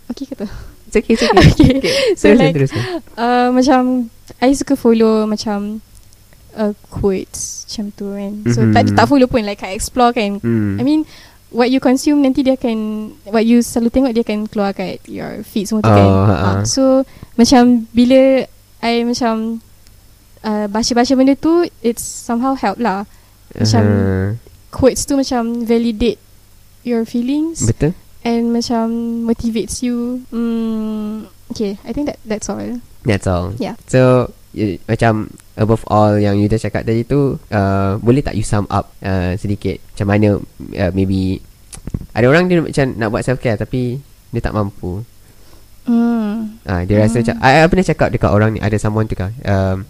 okay 0.09 0.25
ke 0.25 0.37
tu? 0.37 0.49
It's 0.87 0.97
okay, 0.97 1.13
it's 1.13 1.23
okay. 1.23 1.43
Okay. 1.53 1.75
So 2.15 2.25
Teruskan, 2.29 2.39
like 2.39 2.55
teruskan. 2.55 2.83
uh, 3.17 3.49
macam 3.51 3.81
I 4.39 4.51
suka 4.53 4.75
follow 4.75 5.25
macam 5.25 5.81
uh, 6.53 6.73
quotes 6.89 7.67
macam 7.67 7.85
tu 7.93 8.07
kan. 8.09 8.33
So 8.51 8.61
Mhm. 8.63 8.73
tak 8.73 8.83
tak 8.95 9.07
follow 9.07 9.27
pun 9.27 9.43
like 9.43 9.61
I 9.61 9.75
explore 9.75 10.11
kan. 10.11 10.39
Hmm. 10.39 10.79
I 10.79 10.83
mean 10.83 11.03
what 11.51 11.71
you 11.71 11.79
consume 11.79 12.21
nanti 12.21 12.43
dia 12.43 12.55
akan 12.55 12.79
what 13.31 13.43
you 13.43 13.61
selalu 13.61 13.89
tengok 13.89 14.13
dia 14.13 14.23
akan 14.23 14.41
keluar 14.47 14.71
kat 14.71 14.99
your 15.07 15.43
feed 15.43 15.67
semua 15.67 15.83
tu 15.83 15.91
kan. 15.91 16.07
Oh, 16.07 16.25
Ha, 16.25 16.35
ha. 16.35 16.51
so 16.63 17.03
macam 17.35 17.87
bila 17.91 18.47
I 18.81 19.03
macam 19.03 19.59
uh, 20.43 20.67
baca-baca 20.67 21.13
benda 21.13 21.35
tu 21.35 21.67
it's 21.81 22.03
somehow 22.03 22.55
help 22.55 22.79
lah. 22.79 23.07
macam 23.53 23.83
Aha. 23.83 24.35
Quotes 24.69 25.03
tu 25.03 25.17
macam 25.17 25.65
validate 25.65 26.21
your 26.83 27.03
feelings 27.03 27.65
Betul 27.65 27.97
and 28.27 28.51
macam 28.51 28.91
motivates 29.23 29.81
you. 29.81 30.27
Mm, 30.29 31.25
okay, 31.49 31.79
I 31.81 31.95
think 31.95 32.11
that 32.11 32.19
that's 32.21 32.51
all. 32.51 32.59
That's 33.07 33.23
all 33.25 33.55
Yeah. 33.55 33.79
So 33.87 34.35
y- 34.51 34.83
Macam 34.83 35.31
Above 35.55 35.87
all 35.87 36.19
Yang 36.19 36.37
you 36.37 36.47
dah 36.51 36.59
cakap 36.59 36.83
tadi 36.83 37.07
tu 37.07 37.39
uh, 37.39 37.93
Boleh 37.97 38.19
tak 38.19 38.35
you 38.35 38.43
sum 38.43 38.67
up 38.67 38.91
uh, 38.99 39.39
Sedikit 39.39 39.79
Macam 39.87 40.07
mana 40.11 40.29
uh, 40.75 40.91
Maybe 40.91 41.39
Ada 42.11 42.27
orang 42.27 42.51
dia 42.51 42.59
macam 42.59 42.83
Nak 42.93 43.09
buat 43.09 43.23
self 43.23 43.39
care 43.39 43.55
Tapi 43.55 44.03
Dia 44.29 44.43
tak 44.43 44.53
mampu 44.53 45.07
Mm. 45.87 46.67
uh, 46.67 46.83
Dia 46.83 46.99
rasa 46.99 47.15
Hmm. 47.15 47.23
macam 47.23 47.37
I, 47.39 47.51
I 47.57 47.71
pernah 47.71 47.87
cakap 47.87 48.09
Dekat 48.11 48.31
orang 48.33 48.51
ni 48.51 48.59
Ada 48.59 48.75
someone 48.77 49.07
tu 49.07 49.15
kan 49.15 49.31
um, 49.47 49.87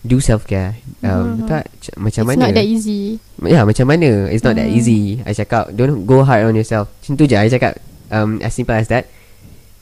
Do 0.00 0.22
self 0.22 0.46
care. 0.46 0.78
Um, 1.02 1.42
Mhm. 1.42 1.46
tak, 1.46 1.64
c- 1.80 1.90
Macam 1.98 2.22
It's 2.22 2.30
mana? 2.30 2.42
not 2.46 2.54
that 2.54 2.64
easy. 2.64 3.18
Ya 3.42 3.66
macam 3.66 3.84
mana? 3.84 4.30
It's 4.30 4.42
not 4.42 4.54
that 4.54 4.70
Hmm. 4.70 4.78
easy. 4.78 5.18
I 5.22 5.34
cakap 5.34 5.74
Don't 5.74 6.06
go 6.06 6.22
hard 6.22 6.46
on 6.46 6.54
yourself. 6.54 6.86
Macam 7.02 7.14
tu 7.14 7.24
je. 7.24 7.34
I 7.34 7.50
cakap 7.50 7.82
um, 8.08 8.38
As 8.38 8.54
simple 8.54 8.72
as 8.72 8.86
that. 8.88 9.10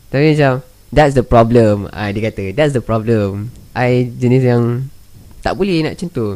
Tapi 0.09 0.33
macam 0.33 0.65
That's 0.89 1.13
the 1.13 1.23
problem. 1.23 1.93
Ah, 1.93 2.09
Dia 2.11 2.33
kata 2.33 2.53
That's 2.53 2.73
the 2.73 2.81
problem. 2.81 3.53
I 3.73 4.09
jenis 4.09 4.41
yang 4.43 4.89
Tak 5.45 5.55
boleh 5.55 5.85
nak 5.85 5.95
macam 5.95 6.09
tu. 6.09 6.27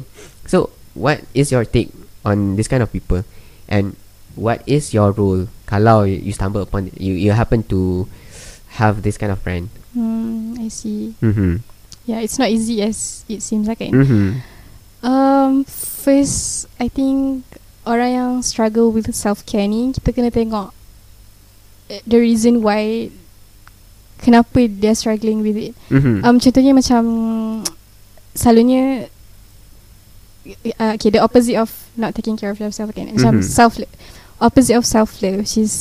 So 0.44 0.68
What 0.92 1.24
is 1.32 1.48
your 1.48 1.64
take 1.64 1.88
On 2.20 2.54
this 2.54 2.68
kind 2.68 2.84
of 2.84 2.92
people? 2.92 3.24
And 3.66 3.96
What 4.36 4.60
is 4.64 4.92
your 4.92 5.10
role? 5.10 5.48
Kalau 5.64 6.04
you 6.04 6.20
you 6.20 6.32
stumble 6.32 6.60
upon 6.60 6.92
You 6.94 7.16
you 7.16 7.32
happen 7.32 7.64
to 7.72 8.04
Have 8.76 9.02
this 9.02 9.16
kind 9.16 9.32
of 9.32 9.40
friend. 9.40 9.66
Hmm, 9.96 10.54
I 10.60 10.68
see. 10.68 11.16
Mm-hmm 11.18 11.64
Yeah, 12.10 12.18
it's 12.18 12.36
not 12.36 12.50
easy 12.50 12.82
as 12.82 13.22
it 13.30 13.38
seems 13.40 13.70
like 13.70 13.78
kan. 13.78 13.94
Mm-hmm 13.94 14.28
Um, 15.00 15.64
first, 15.64 16.68
I 16.76 16.92
think 16.92 17.40
orang 17.88 18.10
yang 18.12 18.30
struggle 18.44 18.92
with 18.92 19.08
self 19.16 19.48
care 19.48 19.64
ni 19.64 19.96
kita 19.96 20.12
kena 20.12 20.28
tengok 20.28 20.76
eh, 21.88 22.04
the 22.04 22.20
reason 22.20 22.60
why 22.60 23.08
kenapa 24.20 24.68
dia 24.68 24.92
struggling 24.92 25.40
with 25.40 25.56
it. 25.56 25.72
Mm-hmm 25.88 26.20
Um, 26.20 26.36
contohnya 26.36 26.76
macam 26.76 27.02
selalunya 28.36 29.08
uh, 30.76 30.92
okay 30.96 31.08
the 31.08 31.24
opposite 31.24 31.56
of 31.56 31.72
not 31.96 32.12
taking 32.12 32.36
care 32.36 32.52
of 32.52 32.60
yourself 32.60 32.92
kan. 32.92 33.08
Macam 33.08 33.40
Mhm. 33.40 33.48
self 33.48 33.80
opposite 34.36 34.76
of 34.76 34.84
self 34.84 35.16
love 35.24 35.40
which 35.40 35.56
is 35.56 35.72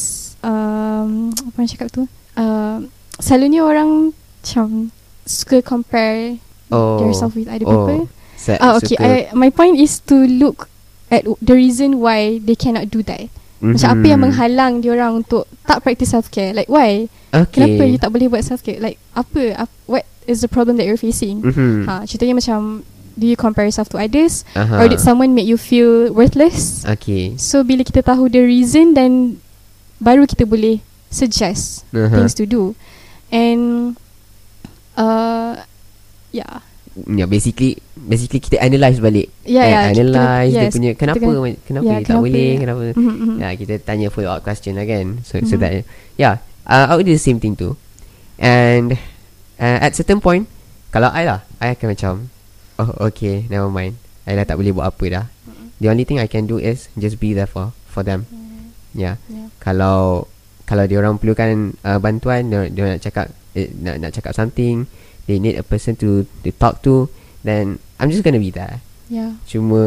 um 0.43 1.35
apa 1.35 1.55
nak 1.59 1.69
cakap 1.75 1.87
tu? 1.91 2.07
Uh, 2.39 2.87
selalunya 3.19 3.67
orang 3.67 4.15
macam 4.39 4.95
suka 5.29 5.61
compare 5.61 6.41
Oh 6.73 7.05
yourself 7.05 7.37
with 7.37 7.45
other 7.45 7.65
oh. 7.69 7.85
people. 7.85 8.01
Sa- 8.33 8.57
Ah 8.57 8.81
okay. 8.81 8.97
I, 8.97 9.29
my 9.37 9.53
point 9.53 9.77
is 9.77 10.01
to 10.09 10.15
look 10.15 10.65
at 11.13 11.25
the 11.41 11.53
reason 11.53 12.01
why 12.01 12.41
they 12.41 12.57
cannot 12.57 12.89
do 12.89 13.05
that. 13.05 13.29
Macam 13.59 13.99
apa 13.99 14.05
yang 14.07 14.19
Mhm. 14.23 14.25
menghalang 14.31 14.73
dia 14.79 14.95
orang 14.95 15.19
untuk 15.19 15.43
tak 15.67 15.83
practice 15.83 16.15
self 16.15 16.31
care? 16.31 16.55
Like 16.55 16.71
why? 16.71 17.11
Okay 17.29 17.77
Kenapa 17.77 17.81
you 17.85 17.99
tak 17.99 18.09
boleh 18.15 18.31
buat 18.31 18.41
self 18.41 18.63
care? 18.63 18.79
Like 18.79 18.97
apa? 19.13 19.67
ap- 19.67 19.79
what 19.85 20.07
is 20.25 20.39
the 20.39 20.47
problem 20.49 20.79
that 20.79 20.87
you're 20.87 20.99
facing? 20.99 21.43
mm-hmm. 21.43 21.85
Ha, 21.85 22.07
contohnya 22.07 22.33
macam 22.39 22.87
do 23.19 23.27
you 23.27 23.35
compare 23.35 23.67
yourself 23.67 23.91
to 23.91 23.99
others 23.99 24.47
uh-huh. 24.55 24.79
or 24.79 24.87
did 24.87 25.03
someone 25.03 25.35
make 25.35 25.43
you 25.43 25.59
feel 25.59 26.07
worthless? 26.15 26.87
Okay 26.87 27.35
So 27.35 27.67
bila 27.67 27.83
kita 27.83 27.99
tahu 27.99 28.31
the 28.31 28.39
reason 28.39 28.95
then 28.95 29.43
baru 29.99 30.23
kita 30.23 30.47
boleh 30.47 30.79
suggest 31.11 31.83
uh-huh. 31.91 32.15
things 32.15 32.31
to 32.39 32.47
do. 32.47 32.79
And 33.27 33.93
uh 34.99 35.55
yeah. 36.29 36.59
Ya 37.07 37.23
basically 37.25 37.79
Basically 37.95 38.43
kita 38.43 38.59
analyse 38.59 38.99
balik 38.99 39.31
Yeah, 39.47 39.63
Eh, 39.63 39.71
yeah. 39.71 39.83
kita- 39.88 40.03
Analyse 40.03 40.51
dia 40.51 40.67
punya 40.69 40.91
Kenapa 40.93 41.15
kita 41.21 41.31
Kenapa 41.63 41.85
yeah, 41.85 41.95
dia 41.95 42.03
tak 42.03 42.07
kenapa- 42.09 42.23
boleh 42.27 42.49
Kenapa 42.59 42.81
Mhm, 42.91 43.13
mhm. 43.15 43.35
Ya 43.39 43.49
kita 43.55 43.73
tanya 43.79 44.07
follow 44.09 44.29
up 44.29 44.41
question 44.41 44.75
lah 44.75 44.83
kan 44.83 45.05
So, 45.23 45.39
so 45.39 45.55
Mhm. 45.55 45.62
that 45.62 45.71
Yeah 46.15 46.35
uh, 46.65 46.85
I 46.85 46.93
would 46.93 47.07
do 47.07 47.15
the 47.15 47.21
same 47.21 47.39
thing 47.39 47.55
too 47.55 47.79
And 48.35 48.99
uh, 49.55 49.77
At 49.79 49.95
certain 49.95 50.19
point 50.19 50.49
Kalau 50.89 51.07
I 51.07 51.23
lah 51.23 51.45
I 51.57 51.71
akan 51.71 51.88
macam 51.93 52.13
Oh 52.75 52.89
okay 53.07 53.47
Never 53.47 53.71
mind 53.71 53.95
I 54.27 54.35
dah 54.35 54.43
tak 54.43 54.59
boleh 54.59 54.75
buat 54.75 54.89
apa 54.89 55.05
dah 55.07 55.25
The 55.79 55.88
only 55.88 56.03
thing 56.03 56.19
I 56.19 56.27
can 56.27 56.43
do 56.43 56.59
is 56.59 56.91
Just 56.93 57.15
be 57.17 57.31
there 57.31 57.47
for 57.47 57.71
For 57.88 58.03
them 58.03 58.27
Yeah 58.91 59.21
Yeah. 59.29 59.53
Kalau 59.57 60.27
Kalau 60.69 60.86
dia 60.86 61.01
orang 61.01 61.17
perlukan 61.17 61.73
uh, 61.82 61.97
Bantuan 61.97 62.53
dia, 62.53 62.69
dia 62.69 62.93
nak 62.93 63.01
cakap 63.01 63.25
eh, 63.58 63.73
nak, 63.82 63.95
nak 63.97 64.12
cakap 64.13 64.38
something 64.38 64.86
They 65.25 65.41
need 65.41 65.58
a 65.58 65.65
person 65.65 65.97
to 65.97 66.29
To 66.45 66.49
talk 66.53 66.86
to 66.86 67.10
Then 67.41 67.82
I'm 67.97 68.13
just 68.13 68.21
gonna 68.21 68.38
be 68.38 68.53
there 68.53 68.86
Yeah. 69.10 69.41
Cuma 69.49 69.82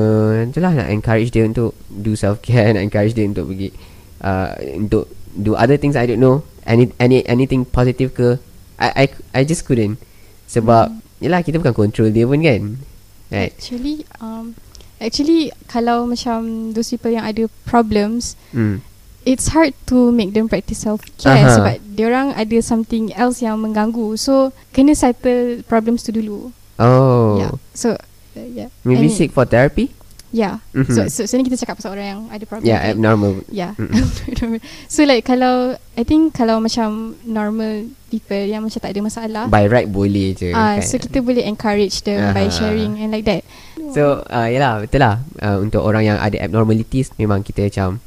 Itulah 0.50 0.74
nak 0.74 0.90
encourage 0.90 1.30
dia 1.30 1.46
untuk 1.46 1.78
Do 1.86 2.18
self 2.18 2.42
care 2.42 2.70
Nak 2.74 2.90
encourage 2.90 3.14
dia 3.14 3.22
untuk 3.22 3.54
pergi 3.54 3.70
uh, 4.18 4.58
Untuk 4.74 5.06
Do 5.30 5.54
other 5.54 5.78
things 5.78 5.94
I 5.94 6.10
don't 6.10 6.18
know 6.18 6.42
any, 6.66 6.90
any 6.98 7.22
Anything 7.30 7.62
positive 7.62 8.10
ke 8.10 8.42
I 8.82 9.06
I, 9.06 9.06
I 9.30 9.40
just 9.46 9.62
couldn't 9.62 10.02
Sebab 10.50 10.90
Hmm. 10.90 10.98
Yelah 11.22 11.46
kita 11.46 11.62
bukan 11.62 11.86
control 11.86 12.10
dia 12.10 12.26
pun 12.26 12.42
kan 12.42 12.82
Right 13.30 13.54
Actually, 13.54 14.02
um, 14.18 14.58
actually 14.98 15.54
kalau 15.70 16.10
macam 16.10 16.74
those 16.74 16.90
people 16.90 17.14
yang 17.14 17.22
ada 17.22 17.46
problems, 17.62 18.34
Hmm. 18.50 18.82
It's 19.24 19.50
hard 19.54 19.74
to 19.86 20.10
make 20.10 20.34
them 20.34 20.48
practice 20.50 20.82
self 20.82 21.02
care 21.18 21.46
Aha. 21.46 21.54
sebab 21.54 21.76
dia 21.94 22.04
orang 22.10 22.34
ada 22.34 22.58
something 22.62 23.14
else 23.14 23.42
yang 23.42 23.58
mengganggu. 23.60 24.18
So 24.18 24.50
kena 24.74 24.94
settle 24.94 25.62
problems 25.66 26.02
tu 26.02 26.10
dulu. 26.14 26.50
Oh. 26.78 27.38
Yeah. 27.38 27.52
So 27.76 27.94
uh, 28.38 28.48
yeah. 28.48 28.68
Maybe 28.82 29.06
mean, 29.06 29.14
seek 29.14 29.30
for 29.30 29.46
therapy? 29.46 29.92
Yeah. 30.32 30.64
Mhm. 30.72 30.88
So 30.88 31.00
so 31.12 31.20
sebenarnya 31.28 31.46
kita 31.52 31.58
cakap 31.68 31.74
pasal 31.78 31.92
orang 31.92 32.06
yang 32.08 32.20
ada 32.32 32.44
problem. 32.48 32.66
Yeah, 32.66 32.80
kan? 32.80 32.92
abnormal. 32.96 33.34
Yeah. 33.52 33.72
Mm-mm. 33.76 34.58
so 34.94 35.04
like 35.04 35.28
kalau 35.28 35.76
I 35.92 36.02
think 36.08 36.32
kalau 36.32 36.56
macam 36.56 37.20
normal 37.28 37.92
people 38.08 38.40
yang 38.40 38.64
macam 38.64 38.80
tak 38.80 38.96
ada 38.96 39.00
masalah, 39.04 39.44
By 39.52 39.68
right 39.68 39.88
boleh 39.88 40.32
je. 40.32 40.56
ah 40.56 40.80
kan? 40.80 40.88
so 40.88 40.96
kita 40.96 41.20
boleh 41.20 41.44
encourage 41.44 42.00
them 42.08 42.32
by 42.32 42.48
Aha. 42.48 42.52
sharing 42.52 42.96
and 42.96 43.12
like 43.12 43.28
that. 43.28 43.44
So 43.92 44.24
uh, 44.24 44.48
yalah 44.48 44.80
betul 44.88 45.04
lah 45.04 45.20
uh, 45.44 45.60
Untuk 45.60 45.84
orang 45.84 46.08
yang 46.08 46.16
ada 46.16 46.40
abnormalities 46.40 47.12
Memang 47.20 47.44
kita 47.44 47.68
macam 47.68 48.00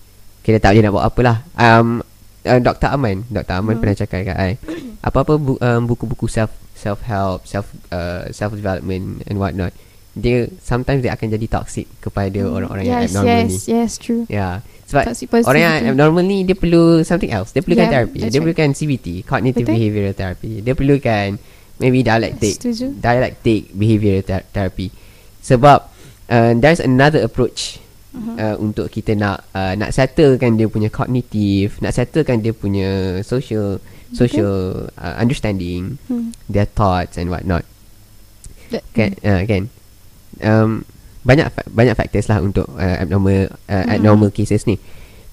Kita 0.45 0.57
tak 0.59 0.71
boleh 0.71 0.83
nak 0.83 0.93
buat 0.93 1.05
apa 1.05 1.19
lah 1.21 1.37
um, 1.55 1.87
uh, 2.43 2.59
Dr. 2.61 2.93
Aman 2.93 3.25
Dr. 3.27 3.55
Aman 3.55 3.73
Hmm. 3.73 3.81
pernah 3.81 3.97
cakap 3.97 4.19
kat 4.23 4.37
I 4.37 4.51
Apa-apa 5.01 5.33
bu- 5.35 5.57
um, 5.57 5.81
buku-buku 5.83 6.25
self 6.25 6.53
self 6.71 7.01
help 7.01 7.43
self 7.43 7.65
uh, 7.89 8.29
self 8.29 8.53
development 8.53 9.25
and 9.25 9.35
whatnot 9.35 9.73
dia 10.13 10.45
sometimes 10.61 11.01
dia 11.01 11.11
akan 11.11 11.27
jadi 11.27 11.47
toxic 11.49 11.89
kepada 11.99 12.39
Hmm. 12.39 12.53
orang-orang 12.53 12.85
yes, 12.85 12.93
yang 12.93 13.01
abnormal 13.11 13.35
yes, 13.35 13.49
ni 13.49 13.57
Yes, 13.67 13.91
true. 13.97 14.23
ya 14.27 14.49
sebab 14.85 15.03
Toxic 15.03 15.27
orang 15.43 15.59
yang 15.59 15.75
abnormal 15.91 16.23
ni 16.23 16.37
dia 16.41 16.53
perlu 16.53 16.83
something 17.01 17.27
else 17.27 17.49
dia 17.49 17.59
perlukan 17.59 17.83
Yeah, 17.83 17.93
therapy 17.99 18.17
that's 18.19 18.29
dia 18.29 18.37
right. 18.37 18.45
perlukan 18.45 18.69
CBT 18.71 19.07
cognitive 19.23 19.65
Betul. 19.65 19.75
behavioral 19.75 20.13
therapy 20.13 20.51
dia 20.61 20.73
perlukan 20.73 21.27
maybe 21.75 21.99
dialectic 21.99 22.53
Setuju. 22.55 22.95
dialectic 22.95 23.73
behavioral 23.73 24.21
ther- 24.21 24.47
therapy 24.47 24.87
sebab 25.41 25.89
uh, 26.27 26.51
there's 26.55 26.79
another 26.79 27.19
approach 27.19 27.81
Mhm. 28.15 28.33
uh, 28.39 28.55
untuk 28.57 28.87
kita 28.87 29.11
nak 29.13 29.43
uh, 29.51 29.75
nak 29.75 29.91
settlekan 29.91 30.55
dia 30.55 30.65
punya 30.65 30.87
cognitive 30.87 31.75
nak 31.83 31.91
settlekan 31.91 32.39
dia 32.39 32.55
punya 32.55 33.19
social 33.21 33.77
social 34.11 34.87
uh, 34.95 35.15
understanding 35.19 35.99
Hmm. 36.07 36.31
their 36.47 36.65
thoughts 36.65 37.19
and 37.19 37.27
whatnot 37.27 37.67
That- 38.71 38.87
kan 38.95 39.13
uh, 39.21 39.43
kan 39.43 39.61
um, 40.41 40.69
banyak 41.21 41.51
fa- 41.51 41.67
banyak 41.67 41.93
factors 41.93 42.29
lah 42.29 42.39
untuk 42.39 42.65
uh, 42.71 42.95
abnormal 43.03 43.51
uh, 43.67 43.83
Mhm. 43.83 43.93
abnormal 43.93 44.31
cases 44.31 44.63
ni 44.63 44.79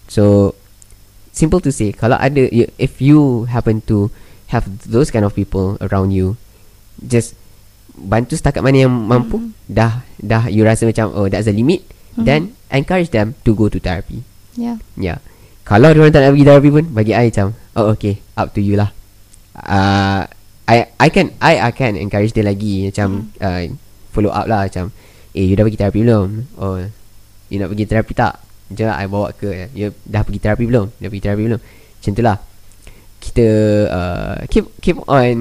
so 0.09 0.53
simple 1.31 1.61
to 1.61 1.71
say 1.71 1.92
kalau 1.92 2.18
ada 2.18 2.45
you, 2.51 2.66
if 2.77 2.99
you 2.99 3.47
happen 3.47 3.81
to 3.87 4.11
have 4.51 4.66
those 4.85 5.09
kind 5.09 5.25
of 5.25 5.33
people 5.33 5.81
around 5.81 6.12
you 6.12 6.37
just 7.01 7.33
bantu 7.92 8.37
setakat 8.37 8.61
mana 8.61 8.85
yang 8.85 8.92
mampu 8.92 9.37
Mhm. 9.37 9.49
dah 9.68 10.01
dah 10.18 10.45
you 10.49 10.64
rasa 10.64 10.88
macam 10.88 11.12
oh 11.12 11.29
that's 11.29 11.45
the 11.45 11.53
limit 11.53 11.85
Mhm. 12.16 12.25
then 12.25 12.40
encourage 12.72 13.12
them 13.12 13.37
to 13.44 13.52
go 13.52 13.68
to 13.68 13.78
therapy 13.78 14.24
Yeah. 14.56 14.76
Ya. 15.00 15.16
Kalau 15.62 15.94
dia 15.94 16.02
orang 16.02 16.12
tak 16.12 16.26
nak 16.26 16.37
pergi 16.37 16.46
therapy 16.46 16.68
pun 16.68 16.85
bagi 16.92 17.12
I 17.14 17.30
macam 17.30 17.48
oh 17.78 17.87
okay 17.94 18.20
up 18.37 18.52
to 18.52 18.61
you 18.61 18.74
lah. 18.76 18.90
Uh, 19.56 20.26
I 20.68 20.90
I 20.98 21.08
can 21.08 21.32
I 21.40 21.61
akan 21.61 21.96
encourage 21.96 22.35
dia 22.35 22.44
lagi 22.44 22.88
macam 22.90 23.32
uh, 23.40 23.62
follow 24.12 24.32
up 24.32 24.44
lah 24.48 24.68
macam 24.68 24.90
eh 25.32 25.44
you 25.48 25.54
dah 25.56 25.64
pergi 25.64 25.80
therapy 25.80 26.00
belum? 26.04 26.28
Oh 26.61 26.82
you 27.48 27.56
nak 27.61 27.68
pergi 27.72 27.85
therapy 27.88 28.12
tak? 28.12 28.35
Jom 28.72 28.88
lah 28.88 28.96
I 28.96 29.04
bawa 29.04 29.37
ke 29.37 29.68
You 29.76 29.92
dah 30.08 30.24
pergi 30.24 30.40
therapy 30.40 30.64
belum? 30.64 30.96
Dah 30.96 31.08
pergi 31.12 31.24
therapy 31.28 31.44
belum? 31.44 31.61
Macam 31.61 32.12
tu 32.16 32.24
lah 32.24 32.40
Kita 33.20 33.46
uh, 33.92 34.37
Keep 34.48 34.80
keep 34.80 34.96
on 35.04 35.37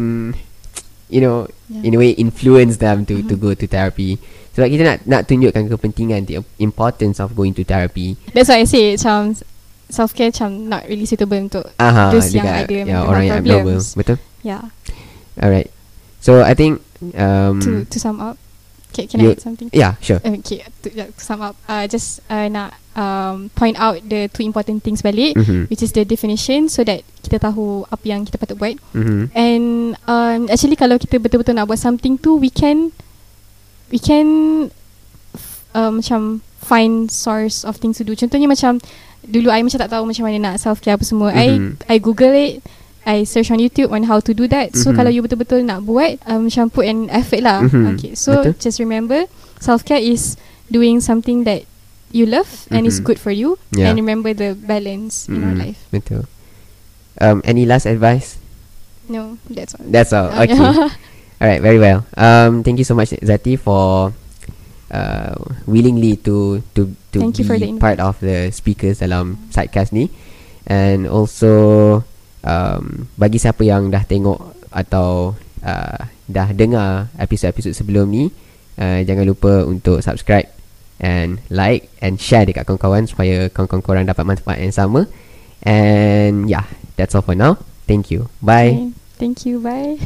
You 1.07 1.21
know 1.23 1.47
Yeah. 1.71 1.87
In 1.87 1.95
a 1.95 1.99
way 2.03 2.11
influence 2.19 2.83
them 2.83 3.07
to 3.07 3.23
to 3.31 3.39
go 3.39 3.55
to 3.55 3.63
therapy 3.63 4.19
Sebab 4.51 4.67
kita 4.67 4.83
nak 4.83 4.97
nak 5.05 5.21
tunjukkan 5.25 5.63
kepentingan 5.69 6.27
The 6.27 6.43
importance 6.57 7.17
of 7.17 7.31
going 7.33 7.55
to 7.55 7.63
therapy 7.63 8.19
That's 8.31 8.47
why 8.47 8.59
I 8.59 8.67
say 8.67 8.95
macam 8.95 9.35
self 9.87 10.11
care 10.11 10.27
macam 10.27 10.67
not 10.67 10.83
really 10.87 11.03
suitable 11.03 11.39
untuk 11.39 11.67
Aha, 11.75 12.11
Those 12.11 12.31
yang 12.31 12.43
ada 12.43 12.67
mental 12.67 13.03
orang 13.05 13.23
yang 13.23 13.39
problems. 13.39 13.47
abnormal 13.47 13.79
Betul 13.95 14.17
yeah. 14.41 14.63
Alright 15.35 15.69
So 16.19 16.43
I 16.43 16.53
think 16.53 16.83
um, 17.15 17.57
to 17.59 17.81
to 17.83 17.97
sum 17.97 18.19
up. 18.19 18.35
Okay, 18.91 19.07
can 19.07 19.23
you- 19.23 19.31
I 19.31 19.39
add 19.39 19.41
something? 19.41 19.67
Yeah 19.71 19.95
sure 19.97 20.19
Okay, 20.19 20.67
to, 20.83 20.87
yeah, 20.91 21.07
to 21.07 21.17
sum 21.17 21.39
up, 21.39 21.55
uh, 21.65 21.87
just 21.87 22.19
uh, 22.27 22.45
nak 22.45 22.75
um, 22.91 23.47
point 23.55 23.79
out 23.79 24.03
the 24.03 24.27
two 24.27 24.43
important 24.43 24.83
things 24.83 24.99
balik, 24.99 25.31
Mhm. 25.33 25.71
which 25.71 25.79
is 25.79 25.95
the 25.95 26.03
definition, 26.03 26.67
so 26.67 26.83
that 26.83 26.99
kita 27.23 27.39
tahu 27.39 27.87
apa 27.87 28.03
yang 28.03 28.27
kita 28.27 28.35
patut 28.35 28.59
buat. 28.59 28.75
Mhm. 28.91 29.31
And 29.31 29.65
um, 30.05 30.39
actually 30.45 30.75
kalau 30.75 30.99
kita 30.99 31.17
betul-betul 31.17 31.55
nak 31.55 31.65
buat 31.65 31.79
something 31.79 32.19
tu, 32.19 32.35
we 32.35 32.51
can, 32.51 32.91
we 33.91 33.99
can, 33.99 34.71
uh, 35.75 35.91
macam 35.91 36.41
find 36.57 37.11
source 37.11 37.63
of 37.67 37.77
things 37.77 37.99
to 37.99 38.03
do. 38.03 38.15
Contohnya 38.15 38.47
macam 38.47 38.79
dulu 39.21 39.51
I 39.51 39.61
macam 39.61 39.77
tak 39.77 39.91
tahu 39.91 40.07
macam 40.07 40.23
mana 40.25 40.37
nak 40.39 40.55
self 40.59 40.79
care 40.81 40.95
apa 40.97 41.05
semua. 41.05 41.29
Mhm. 41.35 41.37
I 41.37 41.47
I 41.87 41.97
Google 41.99 42.33
it. 42.33 42.63
I 43.01 43.25
search 43.25 43.49
on 43.49 43.57
YouTube 43.57 43.89
on 43.89 44.05
how 44.05 44.21
to 44.21 44.31
do 44.31 44.45
that. 44.53 44.77
So 44.77 44.93
Mhm. 44.93 44.95
kalau 44.95 45.09
you 45.09 45.21
betul-betul 45.25 45.65
nak 45.65 45.89
buat, 45.89 46.21
um, 46.29 46.45
macam 46.45 46.69
put 46.69 46.85
an 46.85 47.09
effort 47.09 47.41
lah. 47.41 47.65
Mhm. 47.65 47.97
Okay, 47.97 48.13
so 48.13 48.45
Betul. 48.45 48.53
just 48.61 48.77
remember, 48.77 49.25
self 49.57 49.81
care 49.81 49.97
is 49.97 50.37
doing 50.69 51.01
something 51.01 51.41
that 51.49 51.65
you 52.13 52.29
love 52.29 52.69
and 52.69 52.85
is 52.85 53.01
Mhm. 53.01 53.05
good 53.09 53.17
for 53.17 53.33
you. 53.33 53.57
Yeah. 53.73 53.89
And 53.89 53.97
remember 53.97 54.37
the 54.37 54.53
balance 54.53 55.25
in 55.25 55.41
our 55.41 55.57
Mhm. 55.57 55.61
life. 55.65 55.79
Betul 55.89 56.29
um, 57.21 57.41
Any 57.45 57.65
last 57.65 57.85
advice? 57.85 58.37
No, 59.09 59.37
that's 59.49 59.75
all. 59.75 59.85
That's 59.85 60.13
all 60.13 60.29
Okay 60.31 60.55
Alright 61.41 61.57
very 61.57 61.81
well. 61.81 62.05
Um, 62.13 62.61
Thank 62.61 62.77
you 62.77 62.85
so 62.85 62.93
much 62.93 63.17
Zati 63.17 63.57
for 63.57 64.13
uh, 64.93 65.35
Willingly 65.65 66.21
to 66.21 66.61
To 66.77 66.81
to 66.85 67.17
Thank 67.17 67.41
be 67.41 67.81
part 67.81 67.97
of 67.97 68.21
the 68.21 68.53
speakers 68.53 69.01
dalam 69.01 69.49
Sidecast 69.49 69.89
ni. 69.89 70.13
And 70.69 71.09
also 71.09 72.05
um, 72.45 73.09
Bagi 73.17 73.41
siapa 73.41 73.65
yang 73.65 73.89
dah 73.89 74.05
tengok 74.05 74.69
Atau 74.69 75.33
uh, 75.65 76.01
Dah 76.29 76.47
dengar 76.53 77.09
episod-episod 77.17 77.73
sebelum 77.73 78.13
ni 78.13 78.29
uh, 78.77 79.01
Jangan 79.01 79.25
lupa 79.25 79.65
untuk 79.65 80.05
subscribe 80.05 80.45
And 81.01 81.41
like 81.49 81.89
And 82.05 82.21
share 82.21 82.45
dekat 82.45 82.69
kawan-kawan 82.69 83.09
Supaya 83.09 83.49
kawan-kawan 83.49 83.81
korang 83.81 84.05
dapat 84.05 84.29
manfaat 84.29 84.61
yang 84.61 84.69
sama. 84.69 85.09
And 85.65 86.45
yeah 86.45 86.69
That's 87.01 87.17
all 87.17 87.25
for 87.25 87.33
now. 87.33 87.57
Thank 87.89 88.13
you. 88.13 88.29
Bye. 88.45 88.77
Okay, 88.77 88.91
Thank 89.17 89.45
you. 89.49 89.57
Bye. 89.57 89.97